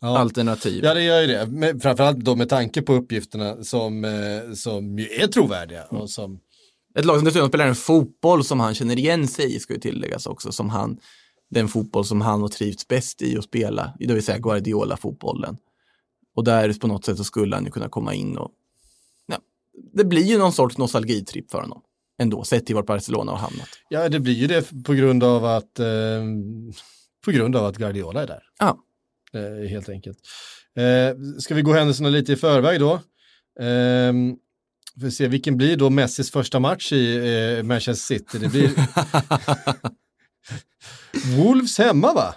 [0.00, 0.18] Ja.
[0.18, 0.84] alternativ.
[0.84, 1.46] Ja, det gör ju det.
[1.46, 6.40] Men framförallt då med tanke på uppgifterna som, eh, som ju är trovärdiga och som
[6.98, 9.80] Ett lag som dessutom spelar en fotboll som han känner igen sig i, ska ju
[9.80, 10.98] tilläggas också, som han,
[11.50, 15.56] den fotboll som han har trivts bäst i att spela, det vill säga Guardiola-fotbollen.
[16.36, 18.50] Och där på något sätt så skulle han ju kunna komma in och
[19.92, 21.82] det blir ju någon sorts nostalgitripp för honom
[22.18, 23.68] ändå, sett till vart Barcelona har hamnat.
[23.88, 26.24] Ja, det blir ju det på grund av att, eh,
[27.24, 28.42] på grund av att Guardiola är där.
[28.58, 28.78] Ja.
[29.32, 30.18] Eh, helt enkelt.
[30.76, 32.92] Eh, ska vi gå händelserna lite i förväg då?
[33.60, 34.12] Eh,
[35.00, 37.16] får se, vilken blir då Messis första match i
[37.58, 38.38] eh, Manchester City?
[38.38, 38.70] Det blir
[41.36, 42.34] Wolves hemma va?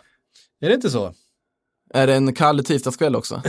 [0.61, 1.13] Är det inte så?
[1.93, 3.41] Är det en kall tisdagskväll också?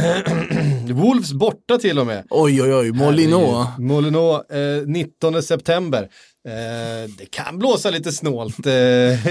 [0.92, 2.26] Wolves borta till och med.
[2.30, 3.66] Oj, oj, oj, Molino.
[3.78, 6.08] Molino, eh, 19 september.
[6.48, 8.72] Eh, det kan blåsa lite snålt eh,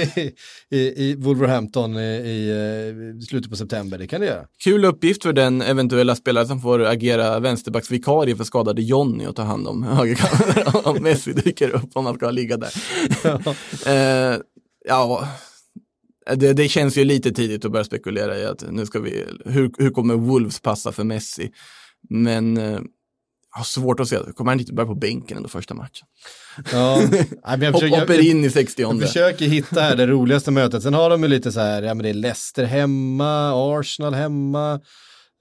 [0.70, 4.46] i, i Wolverhampton i, i eh, slutet på september, det kan det göra.
[4.64, 9.44] Kul uppgift för den eventuella spelare som får agera vänsterbacksvikarie för skadade Jonny och ta
[9.44, 12.74] hand om högerkanten om Messi dyker upp om han ska ligga där.
[14.34, 14.40] eh,
[14.88, 15.28] ja,
[16.36, 19.72] det, det, känns ju lite tidigt att börja spekulera i att nu ska vi, hur,
[19.78, 21.52] hur kommer Wolves passa för Messi?
[22.10, 22.80] Men eh,
[23.54, 26.08] har svårt att se, kommer han inte börja på bänken ändå första matchen?
[26.72, 27.02] Ja,
[27.44, 30.84] men jag försöker, Hoppar in i 60 Jag försöker hitta här det roligaste mötet.
[30.84, 34.82] Sen har de ju lite så här, ja men det är Leicester hemma, Arsenal hemma,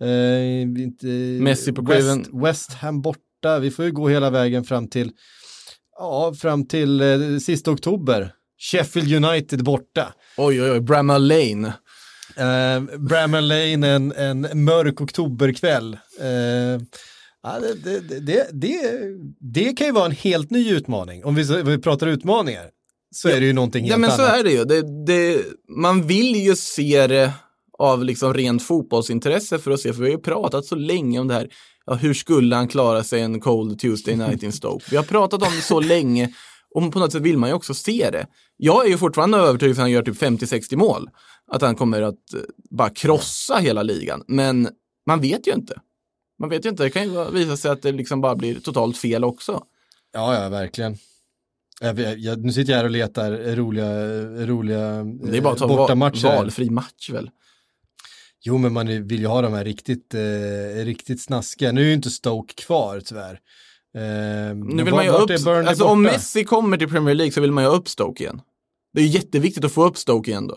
[0.03, 1.07] eh, inte,
[1.41, 3.59] Messi på West, West Ham borta.
[3.61, 5.11] Vi får ju gå hela vägen fram till,
[5.99, 8.33] ja, fram till eh, sista oktober.
[8.61, 10.13] Sheffield United borta.
[10.37, 11.73] Oj, oj, oj, Bramall Lane.
[12.37, 15.99] Eh, Bramall Lane en, en mörk oktoberkväll.
[16.21, 16.29] Eh,
[17.43, 18.91] ja, det, det, det,
[19.41, 21.25] det, kan ju vara en helt ny utmaning.
[21.25, 22.67] Om vi, om vi pratar utmaningar
[23.15, 24.27] så är det ju någonting helt ja, men annat.
[24.27, 24.65] så är det ju.
[24.65, 27.33] Det, det, man vill ju se det
[27.79, 31.29] av liksom rent fotbollsintresse för att se, för vi har ju pratat så länge om
[31.29, 31.49] det här.
[31.87, 34.85] Ja, hur skulle han klara sig en cold Tuesday night in Stoke?
[34.91, 36.33] Vi har pratat om det så länge
[36.75, 38.27] och på något sätt vill man ju också se det.
[38.57, 41.11] Jag är ju fortfarande övertygad att han gör typ 50-60 mål.
[41.53, 44.25] Att han kommer att eh, bara krossa hela ligan.
[44.27, 44.69] Men
[45.07, 45.81] man vet ju inte.
[46.39, 48.97] Man vet ju inte, det kan ju visa sig att det liksom bara blir totalt
[48.99, 49.65] fel också.
[50.13, 50.97] Ja, ja, verkligen.
[51.81, 53.87] Jag, jag, nu sitter jag här och letar roliga,
[54.47, 56.27] roliga Det är bara att ta bortamatcher.
[56.27, 57.31] valfri match väl?
[58.43, 61.73] Jo, men man vill ju ha de här riktigt, eh, riktigt snaskiga.
[61.73, 63.41] Nu är ju inte Stoke kvar tyvärr.
[63.97, 67.53] Eh, nu vill man ju upp, alltså om Messi kommer till Premier League så vill
[67.53, 68.41] man ju upp Stoke igen.
[68.95, 70.57] Det är ju jätteviktigt att få upp Stoke igen då.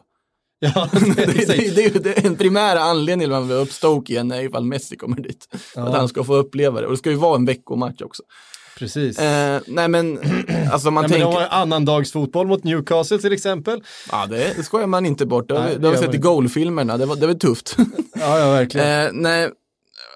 [0.59, 4.13] Ja, det, det, det, det, är en primära anledning till att man vill upp Stoke
[4.13, 5.47] igen är ifall Messi kommer dit.
[5.75, 5.87] Ja.
[5.87, 6.85] Att han ska få uppleva det.
[6.85, 8.23] Och det ska ju vara en veckomatch också.
[8.77, 9.19] Precis.
[9.19, 10.19] Eh, nej men,
[10.71, 11.25] alltså man nej, tänker...
[11.25, 13.83] Men de har annandagsfotboll mot Newcastle till exempel.
[14.11, 15.47] Ja, det, det skojar man inte bort.
[15.47, 17.75] Det, nej, det har vi sett i goalfilmerna, det var, det var tufft.
[18.15, 19.05] ja, ja, verkligen.
[19.05, 19.49] Eh, nej,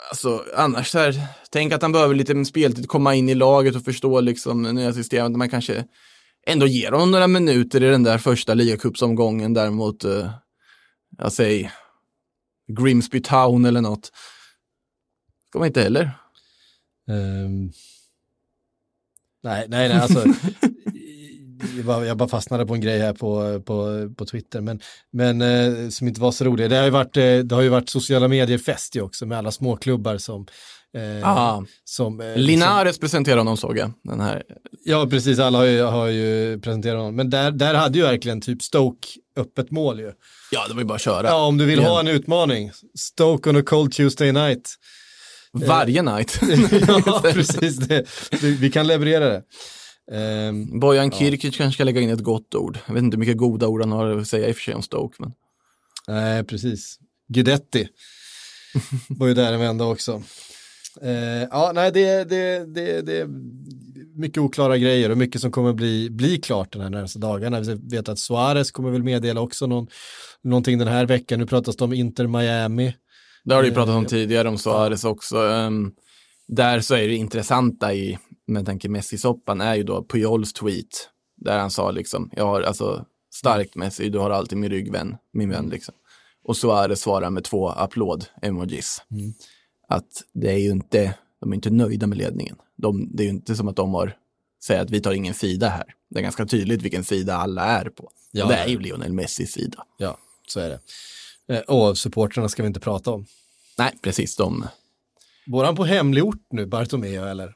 [0.09, 3.83] alltså annars så här, tänk att han behöver lite speltid, komma in i laget och
[3.83, 5.37] förstå liksom nya systemet.
[5.37, 5.85] Man kanske
[6.47, 10.29] ändå ger honom några minuter i den där första ligacupsomgången där mot, uh,
[11.17, 11.71] jag säger,
[12.67, 14.11] Grimsby Town eller något.
[15.49, 16.11] Ska man inte heller.
[17.07, 17.71] Um,
[19.43, 20.25] nej, nej, nej, alltså.
[21.85, 24.79] jag bara fastnade på en grej här på, på, på Twitter, men,
[25.11, 26.69] men eh, som inte var så rolig.
[26.69, 30.17] Det har ju varit, eh, det har ju varit sociala medier-fest också med alla småklubbar
[30.17, 30.47] som
[30.97, 33.91] Eh, som, eh, Linares som, presenterade honom såg jag.
[34.03, 34.43] Den här.
[34.83, 35.39] Ja, precis.
[35.39, 37.15] Alla har ju, har ju presenterat honom.
[37.15, 40.11] Men där, där hade ju verkligen typ Stoke öppet mål ju.
[40.51, 41.27] Ja, det var ju bara att köra.
[41.27, 41.91] Ja, om du vill Igen.
[41.91, 42.71] ha en utmaning.
[42.95, 44.75] Stoke on a cold Tuesday night.
[45.51, 46.39] Varje night.
[47.05, 47.77] ja, precis.
[47.77, 48.05] Det.
[48.41, 49.43] Vi kan leverera det.
[50.11, 51.57] Um, Bojan Kirkic ja.
[51.57, 52.79] kanske ska lägga in ett gott ord.
[52.85, 54.73] Jag vet inte hur mycket goda ord han har att säga i och för sig
[54.73, 55.15] om Stoke.
[55.19, 55.31] Men...
[56.07, 56.99] Nej, precis.
[57.27, 57.87] Guidetti
[59.09, 60.23] var ju där en vända också.
[61.03, 63.27] Uh, ja, nej, det, det, det, det är
[64.17, 67.59] mycket oklara grejer och mycket som kommer bli, bli klart den här närmaste dagarna.
[67.59, 69.87] Vi vet att Suarez kommer väl meddela också någon,
[70.43, 71.39] någonting den här veckan.
[71.39, 72.93] Nu pratas det om Inter Miami.
[73.43, 75.37] Det har du ju pratat om uh, tidigare, om Suarez också.
[75.37, 75.93] Um,
[76.47, 81.09] där så är det intressanta i, med tanke Messi-soppan, är ju då Pujols tweet.
[81.37, 83.05] Där han sa liksom, jag har alltså
[83.35, 85.95] starkt Messi, du har alltid min rygg vän, min vän liksom.
[86.43, 89.01] Och Suarez svarar med två applåd-emojis.
[89.11, 89.33] Mm
[89.87, 92.55] att det är ju inte, de är inte nöjda med ledningen.
[92.75, 94.17] De, det är ju inte som att de har,
[94.63, 95.95] säger att vi tar ingen sida här.
[96.09, 98.09] Det är ganska tydligt vilken sida alla är på.
[98.31, 99.85] Ja, och det är ju Lionel Messis sida.
[99.97, 100.79] Ja, så är det.
[101.55, 103.25] Eh, och supportrarna ska vi inte prata om.
[103.77, 104.35] Nej, precis.
[104.35, 104.67] De...
[105.47, 107.55] Bor han på hemlig ort nu, Bartomeu, eller?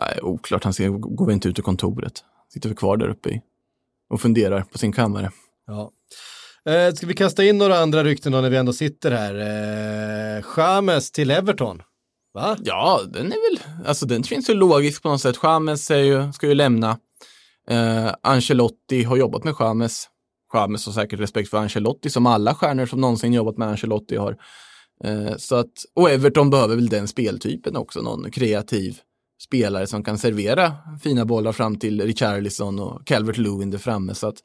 [0.00, 0.64] Nej, oklart.
[0.64, 2.24] Han går väl inte ut ur kontoret.
[2.52, 3.40] Sitter väl kvar där uppe
[4.08, 5.30] och funderar på sin kammare.
[5.66, 5.90] Ja.
[6.66, 9.34] Eh, ska vi kasta in några andra rykten då när vi ändå sitter här?
[10.38, 11.82] Eh, James till Everton.
[12.34, 12.56] Va?
[12.64, 15.36] Ja, den är väl, alltså den känns ju logisk på något sätt.
[15.42, 16.98] James ju, ska ju lämna.
[17.68, 20.08] Eh, Ancelotti har jobbat med James.
[20.54, 24.36] James har säkert respekt för Ancelotti som alla stjärnor som någonsin jobbat med Ancelotti har.
[25.04, 28.98] Eh, så att, och Everton behöver väl den speltypen också, någon kreativ
[29.42, 34.14] spelare som kan servera fina bollar fram till Richarlison och Calvert Lewin där framme.
[34.14, 34.36] Så att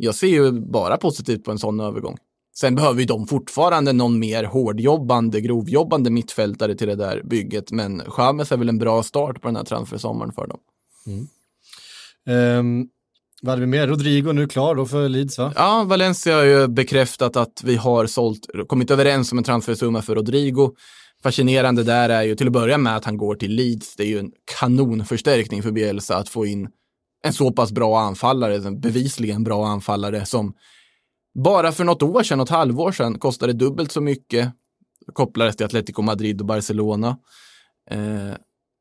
[0.00, 2.16] jag ser ju bara positivt på en sån övergång.
[2.54, 8.02] Sen behöver ju de fortfarande någon mer hårdjobbande, grovjobbande mittfältare till det där bygget, men
[8.06, 10.58] Chamez är väl en bra start på den här transfersommaren för dem.
[12.26, 12.88] Um,
[13.42, 13.86] vad hade vi mer?
[13.86, 15.52] Rodrigo nu klar då för Leeds va?
[15.56, 20.14] Ja, Valencia har ju bekräftat att vi har sålt, kommit överens om en transfersumma för
[20.14, 20.74] Rodrigo.
[21.22, 23.96] Fascinerande där är ju till att börja med att han går till Leeds.
[23.96, 26.68] Det är ju en kanonförstärkning för Bielsa att få in
[27.22, 30.54] en så pass bra anfallare, en bevisligen bra anfallare som
[31.34, 34.52] bara för något år sedan, något halvår sedan, kostade dubbelt så mycket.
[35.12, 37.18] Kopplades till Atletico Madrid och Barcelona.
[37.90, 38.34] Eh,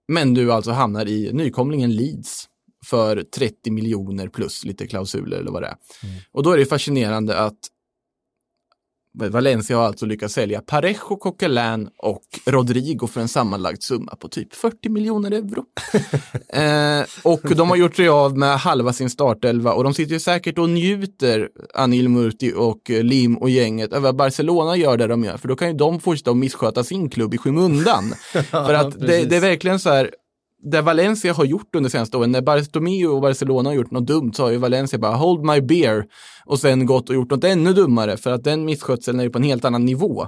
[0.08, 2.46] men du alltså hamnar i nykomlingen Leeds
[2.86, 5.76] för 30 miljoner plus lite klausuler eller vad det är.
[6.32, 7.60] Och då är det fascinerande att
[9.14, 14.56] Valencia har alltså lyckats sälja Parejo, Coquelin och Rodrigo för en sammanlagd summa på typ
[14.56, 15.64] 40 miljoner euro.
[16.54, 20.20] eh, och de har gjort sig av med halva sin startelva och de sitter ju
[20.20, 25.24] säkert och njuter, Anil Murti och Lim och gänget, över att Barcelona gör det de
[25.24, 28.14] gör, för då kan ju de fortsätta att missköta sin klubb i skymundan.
[28.52, 30.12] för att det, det är verkligen så här,
[30.62, 34.34] det Valencia har gjort under senaste åren, när Bartomeu och Barcelona har gjort något dumt
[34.34, 36.06] så har ju Valencia bara hold my beer
[36.46, 39.38] och sen gått och gjort något ännu dummare för att den misskötseln är ju på
[39.38, 40.28] en helt annan nivå.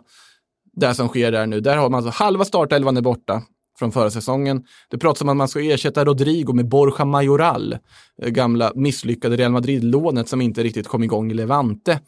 [0.73, 3.41] Det som sker där nu, där har man alltså halva startelvan är borta
[3.79, 4.63] från förra säsongen.
[4.89, 7.77] Det pratas om att man ska ersätta Rodrigo med Borja Majoral,
[8.21, 11.99] eh, gamla misslyckade Real Madrid-lånet som inte riktigt kom igång i Levante.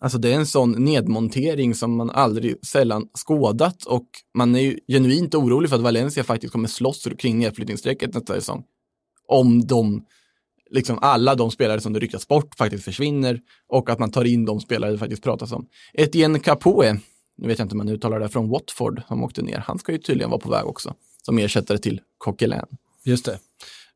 [0.00, 4.78] Alltså det är en sån nedmontering som man aldrig sällan skådat och man är ju
[4.88, 8.64] genuint orolig för att Valencia faktiskt kommer slåss kring nedflyttningsstrecket nästa säsong.
[9.28, 10.04] Om de,
[10.70, 14.44] liksom alla de spelare som det ryktas bort faktiskt försvinner och att man tar in
[14.44, 15.66] de spelare det faktiskt pratas om.
[15.92, 17.00] Etienne Capoe,
[17.36, 19.92] nu vet jag inte om man uttalar det, från Watford som åkte ner, han ska
[19.92, 22.60] ju tydligen vara på väg också som ersättare till Coquelin.
[23.04, 23.32] Just det.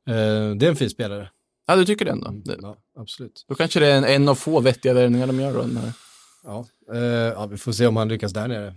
[0.09, 1.31] Eh, det är en fin spelare.
[1.67, 2.31] Ja, du tycker det ändå?
[2.45, 3.45] Det, Ja, absolut.
[3.49, 5.61] då kanske det är en, en av få vettiga värvningar de gör då.
[5.61, 5.93] Den här.
[6.45, 6.67] Ja.
[6.95, 8.67] Eh, ja, vi får se om han lyckas där nere.
[8.67, 8.75] Eh,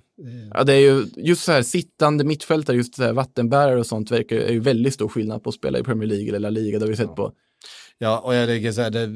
[0.54, 4.12] Ja, det är ju just så här sittande mittfältare, just så här vattenbärare och sånt
[4.12, 6.80] verkar är ju väldigt stor skillnad på att spela i Premier League eller La Liga,
[6.80, 7.32] det har vi sett på.
[7.97, 9.10] Ja, och jag lägger så här, det,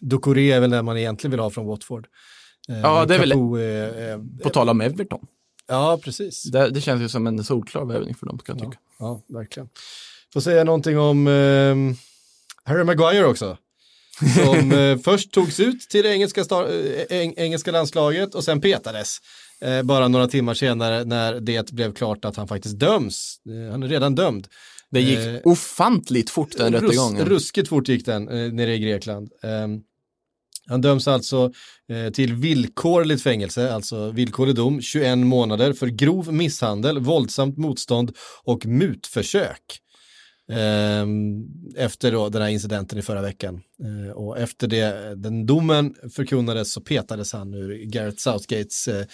[0.00, 2.06] Doucouré är väl det man egentligen vill ha från Watford.
[2.68, 5.26] Eh, Ja, det är väl- Capoe är, är, På tal om Everton,
[5.68, 6.42] Ja, precis.
[6.42, 8.80] det, det känns ju som en solklar värvning för dem kan jag Ja, tycka.
[8.98, 9.68] ja, verkligen.
[10.32, 11.74] Får säga någonting om eh,
[12.64, 13.58] Harry Maguire också.
[14.36, 16.66] Som eh, först togs ut till det engelska, star-
[17.08, 19.18] eh, eng- engelska landslaget och sen petades.
[19.60, 23.36] Eh, bara några timmar senare när det blev klart att han faktiskt döms.
[23.66, 24.48] Eh, han är redan dömd.
[24.90, 27.26] Det gick Eh, ofantligt fort den Rus- rättegången.
[27.26, 29.28] Ruskigt fort gick den eh, nere i Grekland.
[29.42, 29.80] Ehm,
[30.68, 31.52] han döms alltså
[31.92, 38.12] eh, till villkorligt fängelse, alltså villkorlig dom, 21 månader för grov misshandel, våldsamt motstånd
[38.44, 39.60] och mutförsök.
[40.52, 43.60] Ehm, efter då den här incidenten i förra veckan.
[43.84, 49.06] Eh, och efter det, den domen förkunnades så petades han ur Gareth Southgates eh,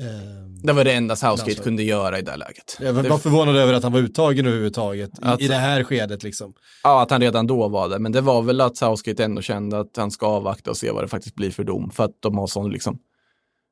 [0.00, 2.78] ehm, Det var det enda Southgate kunde göra i det läget.
[2.80, 6.54] jag var förvånad över att han var uttagen överhuvudtaget Att- i det här skedet liksom.
[6.82, 7.98] Ja, att han redan då var det.
[7.98, 11.04] Men det var väl att Southgate ändå kände att han ska avvakta och se vad
[11.04, 11.90] det faktiskt blir för dom.
[11.90, 12.98] För att de har sån liksom,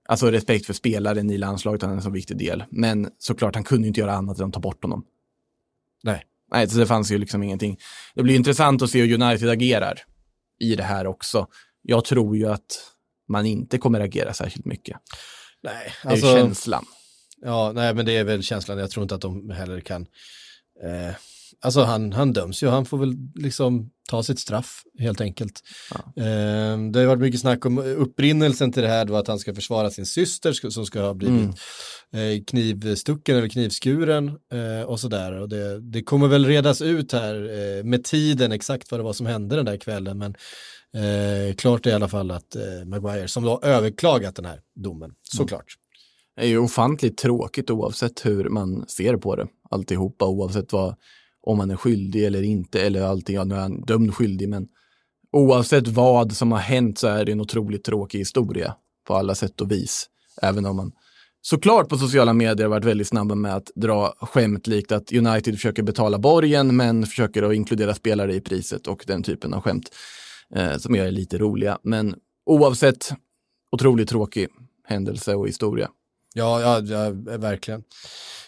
[0.08, 2.64] alltså respekt för spelaren i landslaget, han är en så viktig del.
[2.70, 5.04] Men såklart, han kunde inte göra annat än att ta bort honom.
[6.02, 6.24] Nej.
[6.52, 7.78] Nej, så det fanns ju liksom ingenting.
[8.14, 9.98] Det blir intressant att se hur United agerar
[10.60, 11.46] i det här också.
[11.82, 12.90] Jag tror ju att
[13.28, 14.96] man inte kommer agera särskilt mycket.
[15.62, 16.84] Nej, Det är alltså, ju känslan.
[17.42, 18.78] ja, nej, men det är väl känslan.
[18.78, 20.06] Jag tror inte att de heller kan.
[20.84, 21.14] Eh,
[21.64, 25.60] alltså han, han döms ju, han får väl liksom ta sitt straff helt enkelt.
[25.90, 26.22] Ja.
[26.22, 29.54] Eh, det har varit mycket snack om upprinnelsen till det här då att han ska
[29.54, 31.54] försvara sin syster som ska ha blivit
[32.12, 32.38] Mm.
[32.38, 35.32] eh, knivstucken eller knivskuren eh, och sådär.
[35.32, 39.12] Och det, det kommer väl redas ut här eh, med tiden exakt vad det var
[39.12, 40.18] som hände den där kvällen.
[40.18, 40.34] Men
[41.56, 45.64] klart är i alla fall att Maguire, som då har överklagat den här domen, såklart.
[46.36, 49.46] Det är ju ofantligt tråkigt oavsett hur man ser på det.
[49.70, 50.94] Alltihopa, oavsett vad,
[51.46, 54.66] om man är skyldig eller inte, eller allting, ja, nu är han dömd skyldig, men
[55.32, 58.74] oavsett vad som har hänt så är det en otroligt tråkig historia
[59.06, 60.06] på alla sätt och vis.
[60.42, 60.92] Även om man
[61.42, 65.54] såklart på sociala medier har varit väldigt snabba med att dra skämt likt att United
[65.54, 69.90] försöker betala borgen men försöker att inkludera spelare i priset och den typen av skämt
[70.54, 71.78] eh, som är lite roliga.
[71.82, 72.14] Men
[72.46, 73.12] oavsett,
[73.72, 74.48] otroligt tråkig
[74.84, 75.88] händelse och historia.
[76.36, 77.82] Ja, ja, ja verkligen.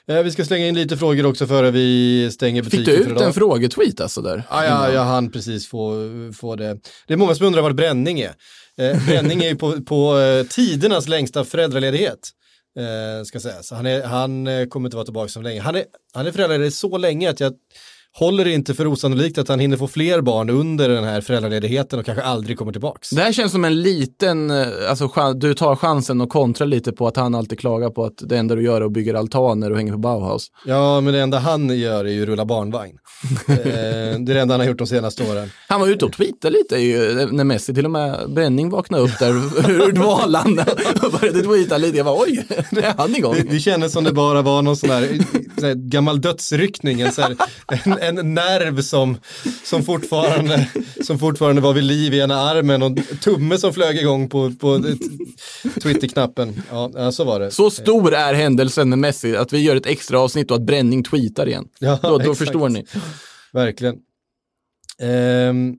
[0.09, 3.11] Eh, vi ska slänga in lite frågor också före vi stänger butiken Fick du för
[3.11, 3.27] ut idag.
[3.27, 4.43] en frågetweet alltså där?
[4.51, 5.93] Ja, ja, jag hann precis få,
[6.37, 6.79] få det.
[7.07, 8.35] Det är många som undrar vad bränning är.
[8.79, 12.31] Eh, bränning är ju på, på eh, tidernas längsta föräldraledighet.
[12.79, 13.71] Eh, ska sägas.
[13.71, 15.61] Han, är, han eh, kommer inte vara tillbaka så länge.
[15.61, 15.85] Han är,
[16.15, 17.53] han är föräldraledig så länge att jag
[18.19, 21.99] håller det inte för osannolikt att han hinner få fler barn under den här föräldraledigheten
[21.99, 23.11] och kanske aldrig kommer tillbaks.
[23.11, 27.07] Det här känns som en liten, eh, alltså du tar chansen och kontrar lite på
[27.07, 29.77] att han alltid klagar på att det enda du gör är att bygga altaner och
[29.77, 30.51] hänger på Bauhaus.
[30.67, 32.99] Ja, men det enda han gör är ju rulla barnvagn.
[33.49, 35.51] eh, det är det enda han har gjort de senaste åren.
[35.69, 39.19] Han var ute och tweetade lite ju, när Messi till och med Bränning vaknade upp
[39.19, 39.31] där
[39.71, 40.61] ur dvalan
[41.03, 41.97] och började tweeta lite.
[41.97, 43.35] Jag bara oj, det är han igång.
[43.35, 45.19] Det, det kändes som det bara var någon sån här,
[45.59, 47.37] så här gammal dödsryckning, en, så här,
[47.87, 49.17] en, en nerv som,
[49.65, 50.69] som, fortfarande,
[51.05, 54.83] som fortfarande var vid liv i ena armen och tumme som flög igång på, på
[55.83, 56.63] Twitter-knappen.
[56.71, 57.51] Ja, så var det.
[57.51, 61.03] Så stor är händelsen med Messi att vi gör ett extra avsnitt och att Bränning
[61.05, 61.69] tweetar igen.
[61.79, 62.85] Ja, då då förstår ni.
[63.53, 63.97] Verkligen.
[64.99, 65.75] Ehm,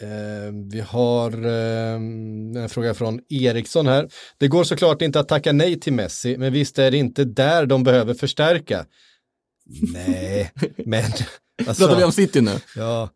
[0.00, 4.08] ehm, vi har ehm, en fråga från Eriksson här.
[4.38, 7.66] Det går såklart inte att tacka nej till Messi, men visst är det inte där
[7.66, 8.86] de behöver förstärka?
[9.92, 10.52] Nej,
[10.84, 11.02] men...
[11.66, 12.50] Alltså, Pratar vi om City nu?
[12.76, 13.10] ja,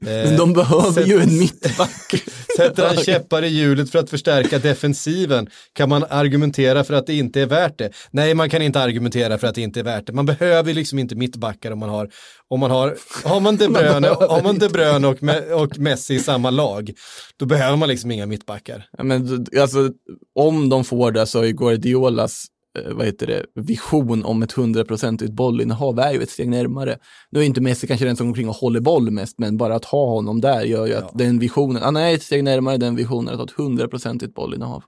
[0.00, 2.14] Men eh, de behöver sätt- ju en mittback.
[2.56, 7.14] Sätter han käppar i hjulet för att förstärka defensiven kan man argumentera för att det
[7.14, 7.90] inte är värt det.
[8.10, 10.12] Nej, man kan inte argumentera för att det inte är värt det.
[10.12, 12.10] Man behöver liksom inte mittbackar om man har,
[12.48, 16.18] om man har, har man De Bruyne, har man De Bruyne och, och Messi i
[16.18, 16.90] samma lag,
[17.36, 18.86] då behöver man liksom inga mittbackar.
[18.98, 19.90] Ja, men, alltså,
[20.34, 22.50] om de får det så är Guardiolas eh,
[22.90, 26.98] vad heter det, vision om ett hundraprocentigt bollinnehav är ju ett steg närmare.
[27.30, 29.74] Nu är inte Messi kanske den som går omkring och håller boll mest, men bara
[29.74, 32.96] att ha honom där gör ju att den visionen, han är ett steg närmare den
[32.96, 34.82] visionen att ha ett hundraprocentigt bollinnehav.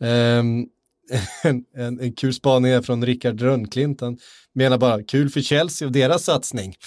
[0.00, 0.66] Ehm,
[1.42, 4.18] en, en, en kul spaning är från Rickard Rönnklint, han
[4.54, 6.74] menar bara kul för Chelsea och deras satsning.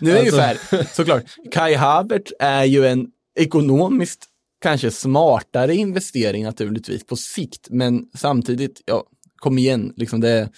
[0.00, 3.06] Nu är det ju så Alltså- här, såklart, Kai Havert är ju en
[3.38, 4.28] ekonomiskt
[4.60, 9.04] kanske smartare investering naturligtvis på sikt, men samtidigt, ja,
[9.36, 10.50] kom igen, liksom det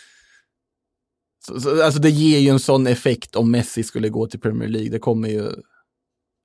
[1.46, 4.68] så, så, alltså det ger ju en sån effekt om Messi skulle gå till Premier
[4.68, 4.90] League.
[4.90, 5.52] Det kommer ju,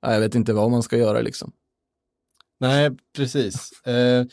[0.02, 1.52] ja, jag vet inte vad man ska göra liksom.
[2.60, 3.82] Nej, precis.
[3.86, 4.26] Eh,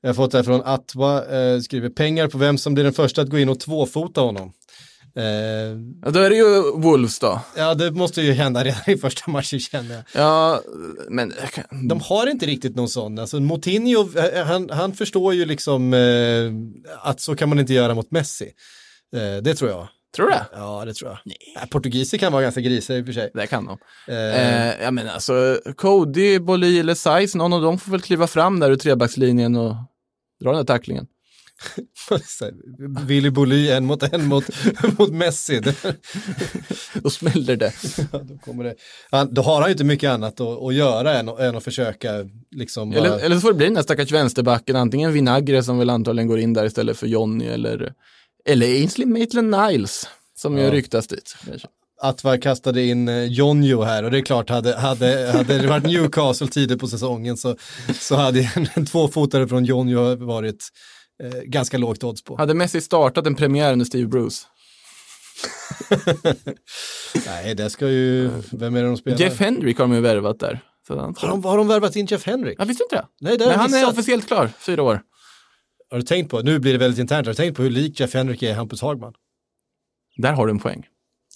[0.00, 2.92] jag har fått det här från Atwa, eh, skriver pengar på vem som blir den
[2.92, 4.52] första att gå in och tvåfota honom.
[5.16, 5.24] Eh,
[6.04, 7.40] Ja, då är det ju Wolves då.
[7.56, 10.04] ja, det måste ju hända redan i första matchen känner jag.
[10.22, 10.60] Ja,
[11.08, 11.32] men
[11.88, 13.18] De har inte riktigt någon sån.
[13.18, 16.52] Alltså, Moutinho, eh, han, han förstår ju liksom eh,
[17.10, 18.50] att så kan man inte göra mot Messi.
[19.16, 19.88] Eh, det tror jag.
[20.16, 20.46] tror du det?
[20.52, 21.18] Ja, det tror jag.
[21.24, 21.68] Nej.
[21.70, 23.30] Portugiser kan vara ganska grisiga i och för sig.
[23.34, 23.78] Det kan de.
[24.08, 24.16] Eh,
[24.68, 28.60] Eh, jag menar alltså, Cody, Bolly eller Size, någon av dem får väl kliva fram
[28.60, 29.74] där ur trebackslinjen och
[30.42, 31.06] dra den där tacklingen.
[32.40, 32.52] Här,
[33.06, 34.44] Willy Boly en mot en mot,
[34.98, 35.60] mot Messi.
[36.94, 37.72] Då smäller det.
[38.12, 38.74] Ja, då, kommer det.
[39.10, 42.10] Han, då har han ju inte mycket annat att, att göra än, än att försöka
[42.50, 45.78] liksom bara, Eller, eller så får det bli den där stackars vänsterbacken, antingen Vinagre som
[45.78, 47.92] väl antagligen går in där istället för Johnny eller,
[48.44, 50.72] eller Ainsley Maitland-Niles som ju Ja.
[50.72, 51.36] ryktas dit.
[52.02, 55.86] Atvar kastade in eh, Jonjo här och det är klart, hade, hade, hade det varit
[55.86, 57.56] Newcastle tidigt på säsongen så,
[58.00, 60.68] så hade en, en tvåfotare från Jonjo varit
[61.22, 62.36] eh, ganska lågt odds på.
[62.36, 64.46] Hade Messi startat en premiär under Steve Bruce?
[67.26, 69.18] Nej, det ska ju, vem är det de spelar?
[69.18, 70.60] Jeff Hendrick har de ju värvat där.
[70.86, 72.54] Så han har, de, har de värvat in Jeff Henry?
[72.58, 73.06] Jag visste inte det.
[73.20, 75.00] Nej, det Men han är officiellt klar, fyra år.
[75.90, 78.00] Har du tänkt på, nu blir det väldigt internt, har du tänkt på hur lik
[78.00, 79.14] Jeff Henrik är Hampus Hagman?
[80.16, 80.86] Där har du en poäng.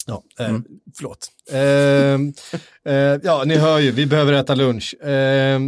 [0.07, 0.57] Ja, eh,
[0.97, 1.27] förlåt.
[1.51, 4.93] Eh, eh, ja, ni hör ju, vi behöver äta lunch.
[5.01, 5.59] Eh,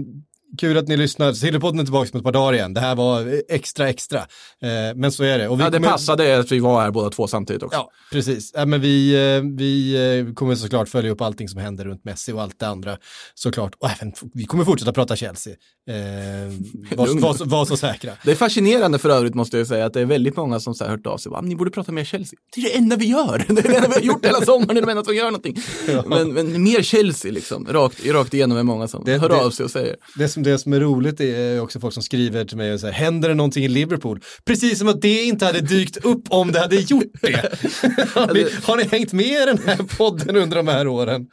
[0.57, 1.33] kul att ni lyssnar.
[1.33, 2.73] Sillypodden är tillbaka om ett par dagar igen.
[2.73, 4.19] Det här var extra, extra.
[4.19, 5.47] Eh, men så är det.
[5.47, 7.77] Och vi Ja, det kommer- passade att vi var här båda två samtidigt också.
[7.77, 8.51] Ja, precis.
[8.53, 9.93] Ja, men vi, eh, vi
[10.27, 12.97] eh, kommer såklart följa upp allting som händer runt Messi och allt det andra
[13.35, 13.73] såklart.
[13.79, 15.53] Och även, vi kommer fortsätta prata Chelsea.
[15.89, 15.95] Eh,
[16.97, 18.11] var, var, så- var så säkra.
[18.25, 20.83] Det är fascinerande för övrigt måste jag säga att det är väldigt många som så
[20.83, 21.29] här hört av sig.
[21.29, 22.39] Bara, Ni borde prata mer Chelsea.
[22.55, 23.45] Det är det enda vi gör.
[23.53, 24.67] Det är det enda vi har gjort hela sommaren.
[24.75, 25.57] Det är de enda som gör någonting.
[26.05, 27.67] Men, men mer Chelsea liksom.
[27.69, 29.95] Rakt, rakt igenom är många som Det- hör det- av sig och säger.
[30.17, 32.93] Det som, det som är roligt är också folk som skriver till mig och säger,
[32.93, 34.21] händer det någonting i Liverpool?
[34.45, 37.31] Precis som att det inte hade dykt upp om det hade gjort det.
[38.15, 41.27] har, ni, har ni hängt med i den här podden under de här åren?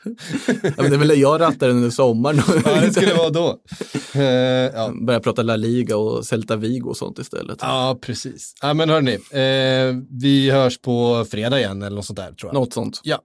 [0.62, 2.42] Ja, men det är väl jag rattar under sommaren.
[2.64, 3.58] Ja, det skulle vara då.
[4.14, 4.92] Eh, ja.
[5.06, 7.58] Börja prata La Liga och Celta Vigo och sånt istället.
[7.61, 8.54] ja, precis.
[8.62, 12.54] Ja, men hörni, eh, vi hörs på fredag igen eller något sånt där tror jag.
[12.54, 13.00] Något sånt.
[13.04, 13.18] Ja,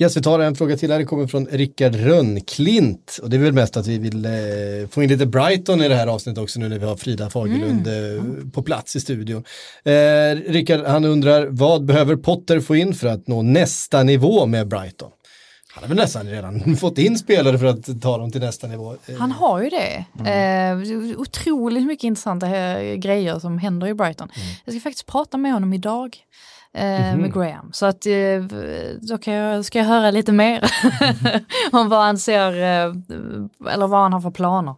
[0.00, 0.98] Yes, vi tar en fråga till här.
[0.98, 3.18] Det kommer från Rickard Rönnklint.
[3.22, 4.32] Och det är väl mest att vi vill eh,
[4.90, 7.86] få in lite Brighton i det här avsnittet också nu när vi har Frida Fagerlund
[7.86, 9.44] eh, på plats i studion.
[9.84, 9.92] Eh,
[10.52, 15.10] Rickard, han undrar vad behöver Potter få in för att nå nästa nivå med Brighton?
[15.74, 18.96] Han har väl nästan redan fått in spelare för att ta dem till nästa nivå.
[19.06, 20.04] Eh, Han har ju det.
[20.30, 24.28] Eh, otroligt mycket intressanta eh, grejer som händer i Brighton.
[24.64, 26.16] Jag ska faktiskt prata med honom idag.
[26.74, 27.72] Eh, Med Graham.
[27.72, 28.42] Så att eh,
[29.00, 30.64] då kan jag, ska jag höra lite mer
[31.72, 32.94] om vad han ser, eh,
[33.72, 34.74] eller vad han har för planer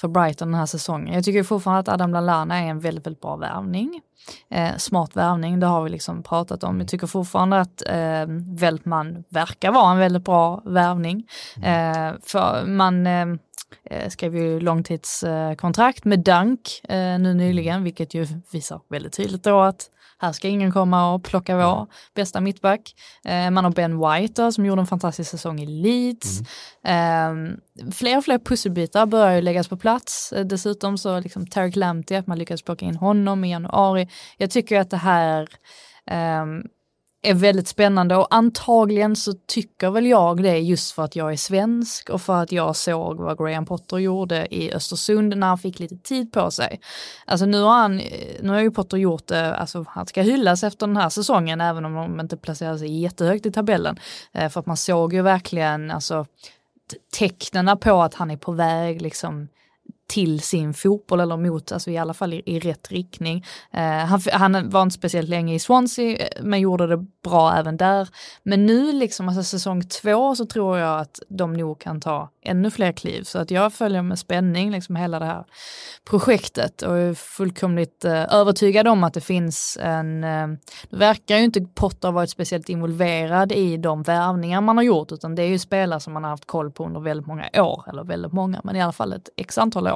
[0.00, 1.14] för Brighton den här säsongen.
[1.14, 4.00] Jag tycker fortfarande att Adam Lallana är en väldigt, väldigt bra värvning.
[4.50, 6.80] Eh, smart värvning, det har vi liksom pratat om.
[6.80, 8.26] Jag tycker fortfarande att eh,
[8.58, 11.26] Veltman verkar vara en väldigt bra värvning.
[11.62, 13.26] Eh, för man eh,
[14.08, 19.90] skrev ju långtidskontrakt med Dunk eh, nu nyligen, vilket ju visar väldigt tydligt då att
[20.18, 22.94] här ska ingen komma och plocka vår bästa mittback.
[23.24, 26.40] Eh, man har Ben White då, som gjorde en fantastisk säsong i Leeds.
[26.84, 27.34] Eh,
[27.92, 30.32] fler och fler pusselbitar börjar ju läggas på plats.
[30.32, 34.08] Eh, dessutom så liksom Tarek Lamptey, att man lyckades plocka in honom i januari.
[34.36, 35.48] Jag tycker att det här
[36.10, 36.62] ehm,
[37.30, 41.36] är väldigt spännande och antagligen så tycker väl jag det just för att jag är
[41.36, 45.78] svensk och för att jag såg vad Graham Potter gjorde i Östersund när han fick
[45.78, 46.80] lite tid på sig.
[47.24, 47.96] Alltså nu har han,
[48.40, 51.84] nu har ju Potter gjort det, alltså han ska hyllas efter den här säsongen även
[51.84, 53.98] om de inte placerar sig jättehögt i tabellen.
[54.32, 56.26] Eh, för att man såg ju verkligen alltså
[57.18, 59.48] tecknena på att han är på väg liksom
[60.06, 63.44] till sin fotboll eller mot, alltså i alla fall i, i rätt riktning.
[63.72, 67.76] Eh, han, han var inte speciellt länge i Swansea eh, men gjorde det bra även
[67.76, 68.08] där.
[68.42, 72.70] Men nu liksom, alltså säsong två så tror jag att de nog kan ta ännu
[72.70, 73.22] fler kliv.
[73.22, 75.44] Så att jag följer med spänning liksom hela det här
[76.04, 80.46] projektet och är fullkomligt eh, övertygad om att det finns en, eh,
[80.90, 85.34] det verkar ju inte Potter varit speciellt involverad i de värvningar man har gjort utan
[85.34, 88.04] det är ju spelare som man har haft koll på under väldigt många år, eller
[88.04, 89.95] väldigt många, men i alla fall ett x antal år.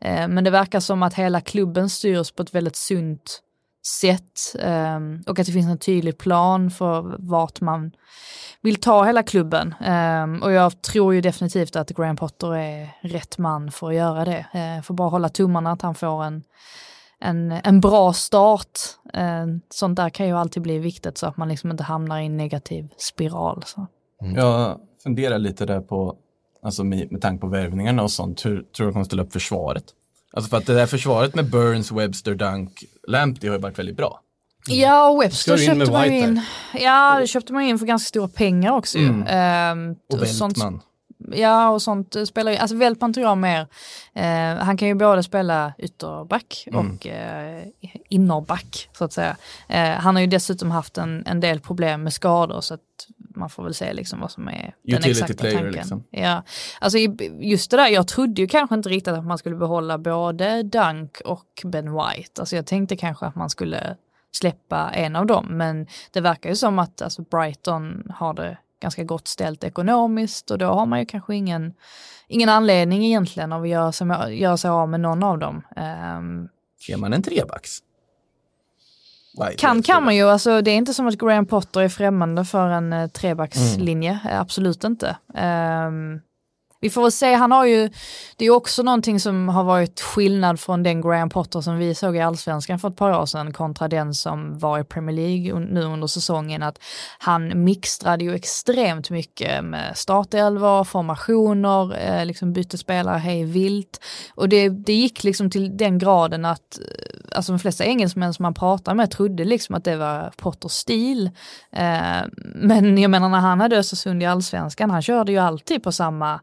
[0.00, 3.40] Eh, men det verkar som att hela klubben styrs på ett väldigt sunt
[3.86, 7.92] sätt eh, och att det finns en tydlig plan för vart man
[8.60, 9.74] vill ta hela klubben.
[9.84, 14.24] Eh, och jag tror ju definitivt att Graham Potter är rätt man för att göra
[14.24, 14.46] det.
[14.52, 16.42] Eh, får bara hålla tummarna att han får en,
[17.20, 18.78] en, en bra start.
[19.12, 22.26] Eh, sånt där kan ju alltid bli viktigt så att man liksom inte hamnar i
[22.26, 23.62] en negativ spiral.
[23.66, 23.86] Så.
[24.22, 24.36] Mm.
[24.36, 26.16] Jag funderar lite där på,
[26.64, 29.84] alltså med, med tanke på värvningarna och sånt, hur tror du kommer ställa upp försvaret?
[30.32, 33.96] Alltså för att det där försvaret med Burns, Webster, Dunk, Lamptey har ju varit väldigt
[33.96, 34.20] bra.
[34.66, 36.40] Ja, och Webster köpte man ju in.
[36.74, 39.08] Ja, det köpte man in för ganska stora pengar också ju.
[39.08, 39.24] Mm.
[39.28, 40.80] Ehm, Och sånt- Veltman.
[41.34, 43.66] Ja, och sånt spelar ju, alltså Veltman tror jag mer,
[44.14, 46.90] eh, han kan ju både spela ytterback Mm.
[46.96, 47.62] och eh,
[48.08, 49.36] innerback så att säga.
[49.68, 52.80] Eh, han har ju dessutom haft en, en del problem med skador så att
[53.36, 55.72] man får väl se liksom vad som är den Utility exakta player, tanken.
[55.72, 56.04] liksom.
[56.10, 56.42] Ja,
[56.80, 56.98] alltså
[57.40, 61.20] just det där, jag trodde ju kanske inte riktigt att man skulle behålla både Dunk
[61.24, 62.40] och Ben White.
[62.40, 63.96] Alltså jag tänkte kanske att man skulle
[64.32, 69.04] släppa en av dem, men det verkar ju som att alltså, Brighton har det ganska
[69.04, 71.74] gott ställt ekonomiskt och då har man ju kanske ingen,
[72.28, 74.06] ingen anledning egentligen av att göra sig,
[74.40, 75.62] göra sig av med någon av dem.
[75.76, 76.48] Ehm,
[76.88, 77.78] Ger man en trebacks?
[79.38, 82.44] White, kan kan man ju, alltså det är inte som att Graham Potter är främmande
[82.44, 85.16] för en eh, trebackslinje, Eh, absolut inte.
[85.34, 86.20] Ehm,
[86.84, 87.90] vi får väl se, han har ju,
[88.36, 92.16] det är också någonting som har varit skillnad från den Graham Potter som vi såg
[92.16, 95.82] i allsvenskan för ett par år sedan kontra den som var i Premier League nu
[95.82, 96.78] under säsongen, att
[97.18, 104.00] han mixtrade ju extremt mycket med startelvor, formationer, eh, liksom bytte spelare hej vilt.
[104.34, 108.42] Och det, det gick liksom till den graden att eh, alltså de flesta engelsmän som
[108.42, 111.30] man pratar med trodde liksom att det var Potters stil.
[111.72, 112.22] Eh,
[112.54, 116.40] men jag menar när han hade Östersund i allsvenskan, han körde ju alltid på samma,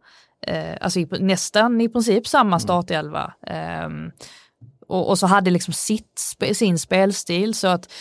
[0.47, 3.33] eh, alltså i, nästan i princip samma startelva.
[3.47, 4.11] Ehm,
[4.91, 6.19] och, och så hade liksom sitt,
[6.53, 7.91] sin spelstil så att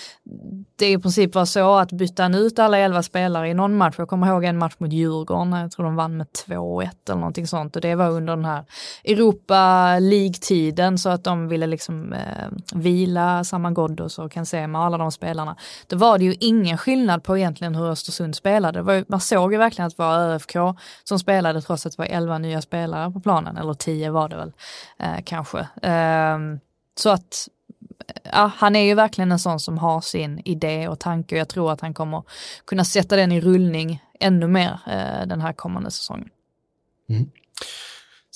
[0.76, 3.94] det i princip var så att byta han ut alla elva spelare i någon match.
[3.98, 7.46] Jag kommer ihåg en match mot Djurgården, jag tror de vann med 2-1 eller någonting
[7.46, 8.64] sånt och det var under den här
[9.04, 14.98] Europa League-tiden så att de ville liksom eh, vila Saman Ghoddos och Kansema och alla
[14.98, 15.56] de spelarna.
[15.86, 18.82] Då var det ju ingen skillnad på egentligen hur Östersund spelade.
[18.82, 20.56] Var ju, man såg ju verkligen att det var ÖFK
[21.04, 24.36] som spelade trots att det var 11 nya spelare på planen, eller tio var det
[24.36, 24.52] väl
[24.98, 25.58] eh, kanske.
[25.82, 26.38] Eh,
[27.00, 27.48] så att
[28.32, 31.48] ja, han är ju verkligen en sån som har sin idé och tanke och jag
[31.48, 32.22] tror att han kommer
[32.64, 36.28] kunna sätta den i rullning ännu mer eh, den här kommande säsongen.
[37.08, 37.30] Mm.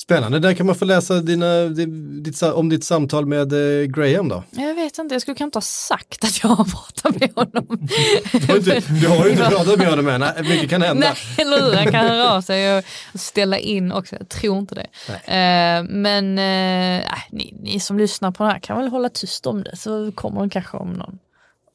[0.05, 4.43] Spännande, där kan man få läsa dina, ditt, om ditt samtal med eh, Graham då.
[4.51, 7.89] Jag vet inte, jag skulle kanske inte ha sagt att jag har pratat med honom.
[8.33, 11.07] Du har, inte, du har ju inte pratat med honom än, Nej, mycket kan hända.
[11.07, 11.75] Nej, eller hur?
[11.75, 12.85] Han kan höra av sig och
[13.15, 14.17] ställa in också.
[14.17, 14.87] Jag tror inte det.
[15.09, 19.63] Eh, men eh, ni, ni som lyssnar på det här kan väl hålla tyst om
[19.63, 21.19] det så kommer den kanske om, någon,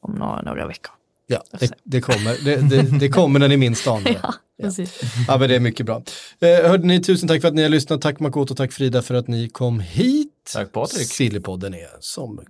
[0.00, 0.99] om några, några veckor.
[1.30, 2.44] Ja, det, det kommer.
[2.44, 4.20] Det, det, det, kommer när ni minst anar det.
[4.22, 5.00] Ja, precis.
[5.28, 6.02] Ja, men det är mycket bra.
[6.40, 8.02] Eh, hörde ni, tusen tack för att ni har lyssnat.
[8.02, 10.28] Tack Makoto, tack Frida för att ni kom hit.
[10.52, 11.06] Tack Patrik.
[11.06, 12.40] Sillypodden är som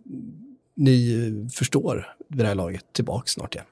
[0.76, 3.66] ni förstår vid det här laget tillbaka snart igen.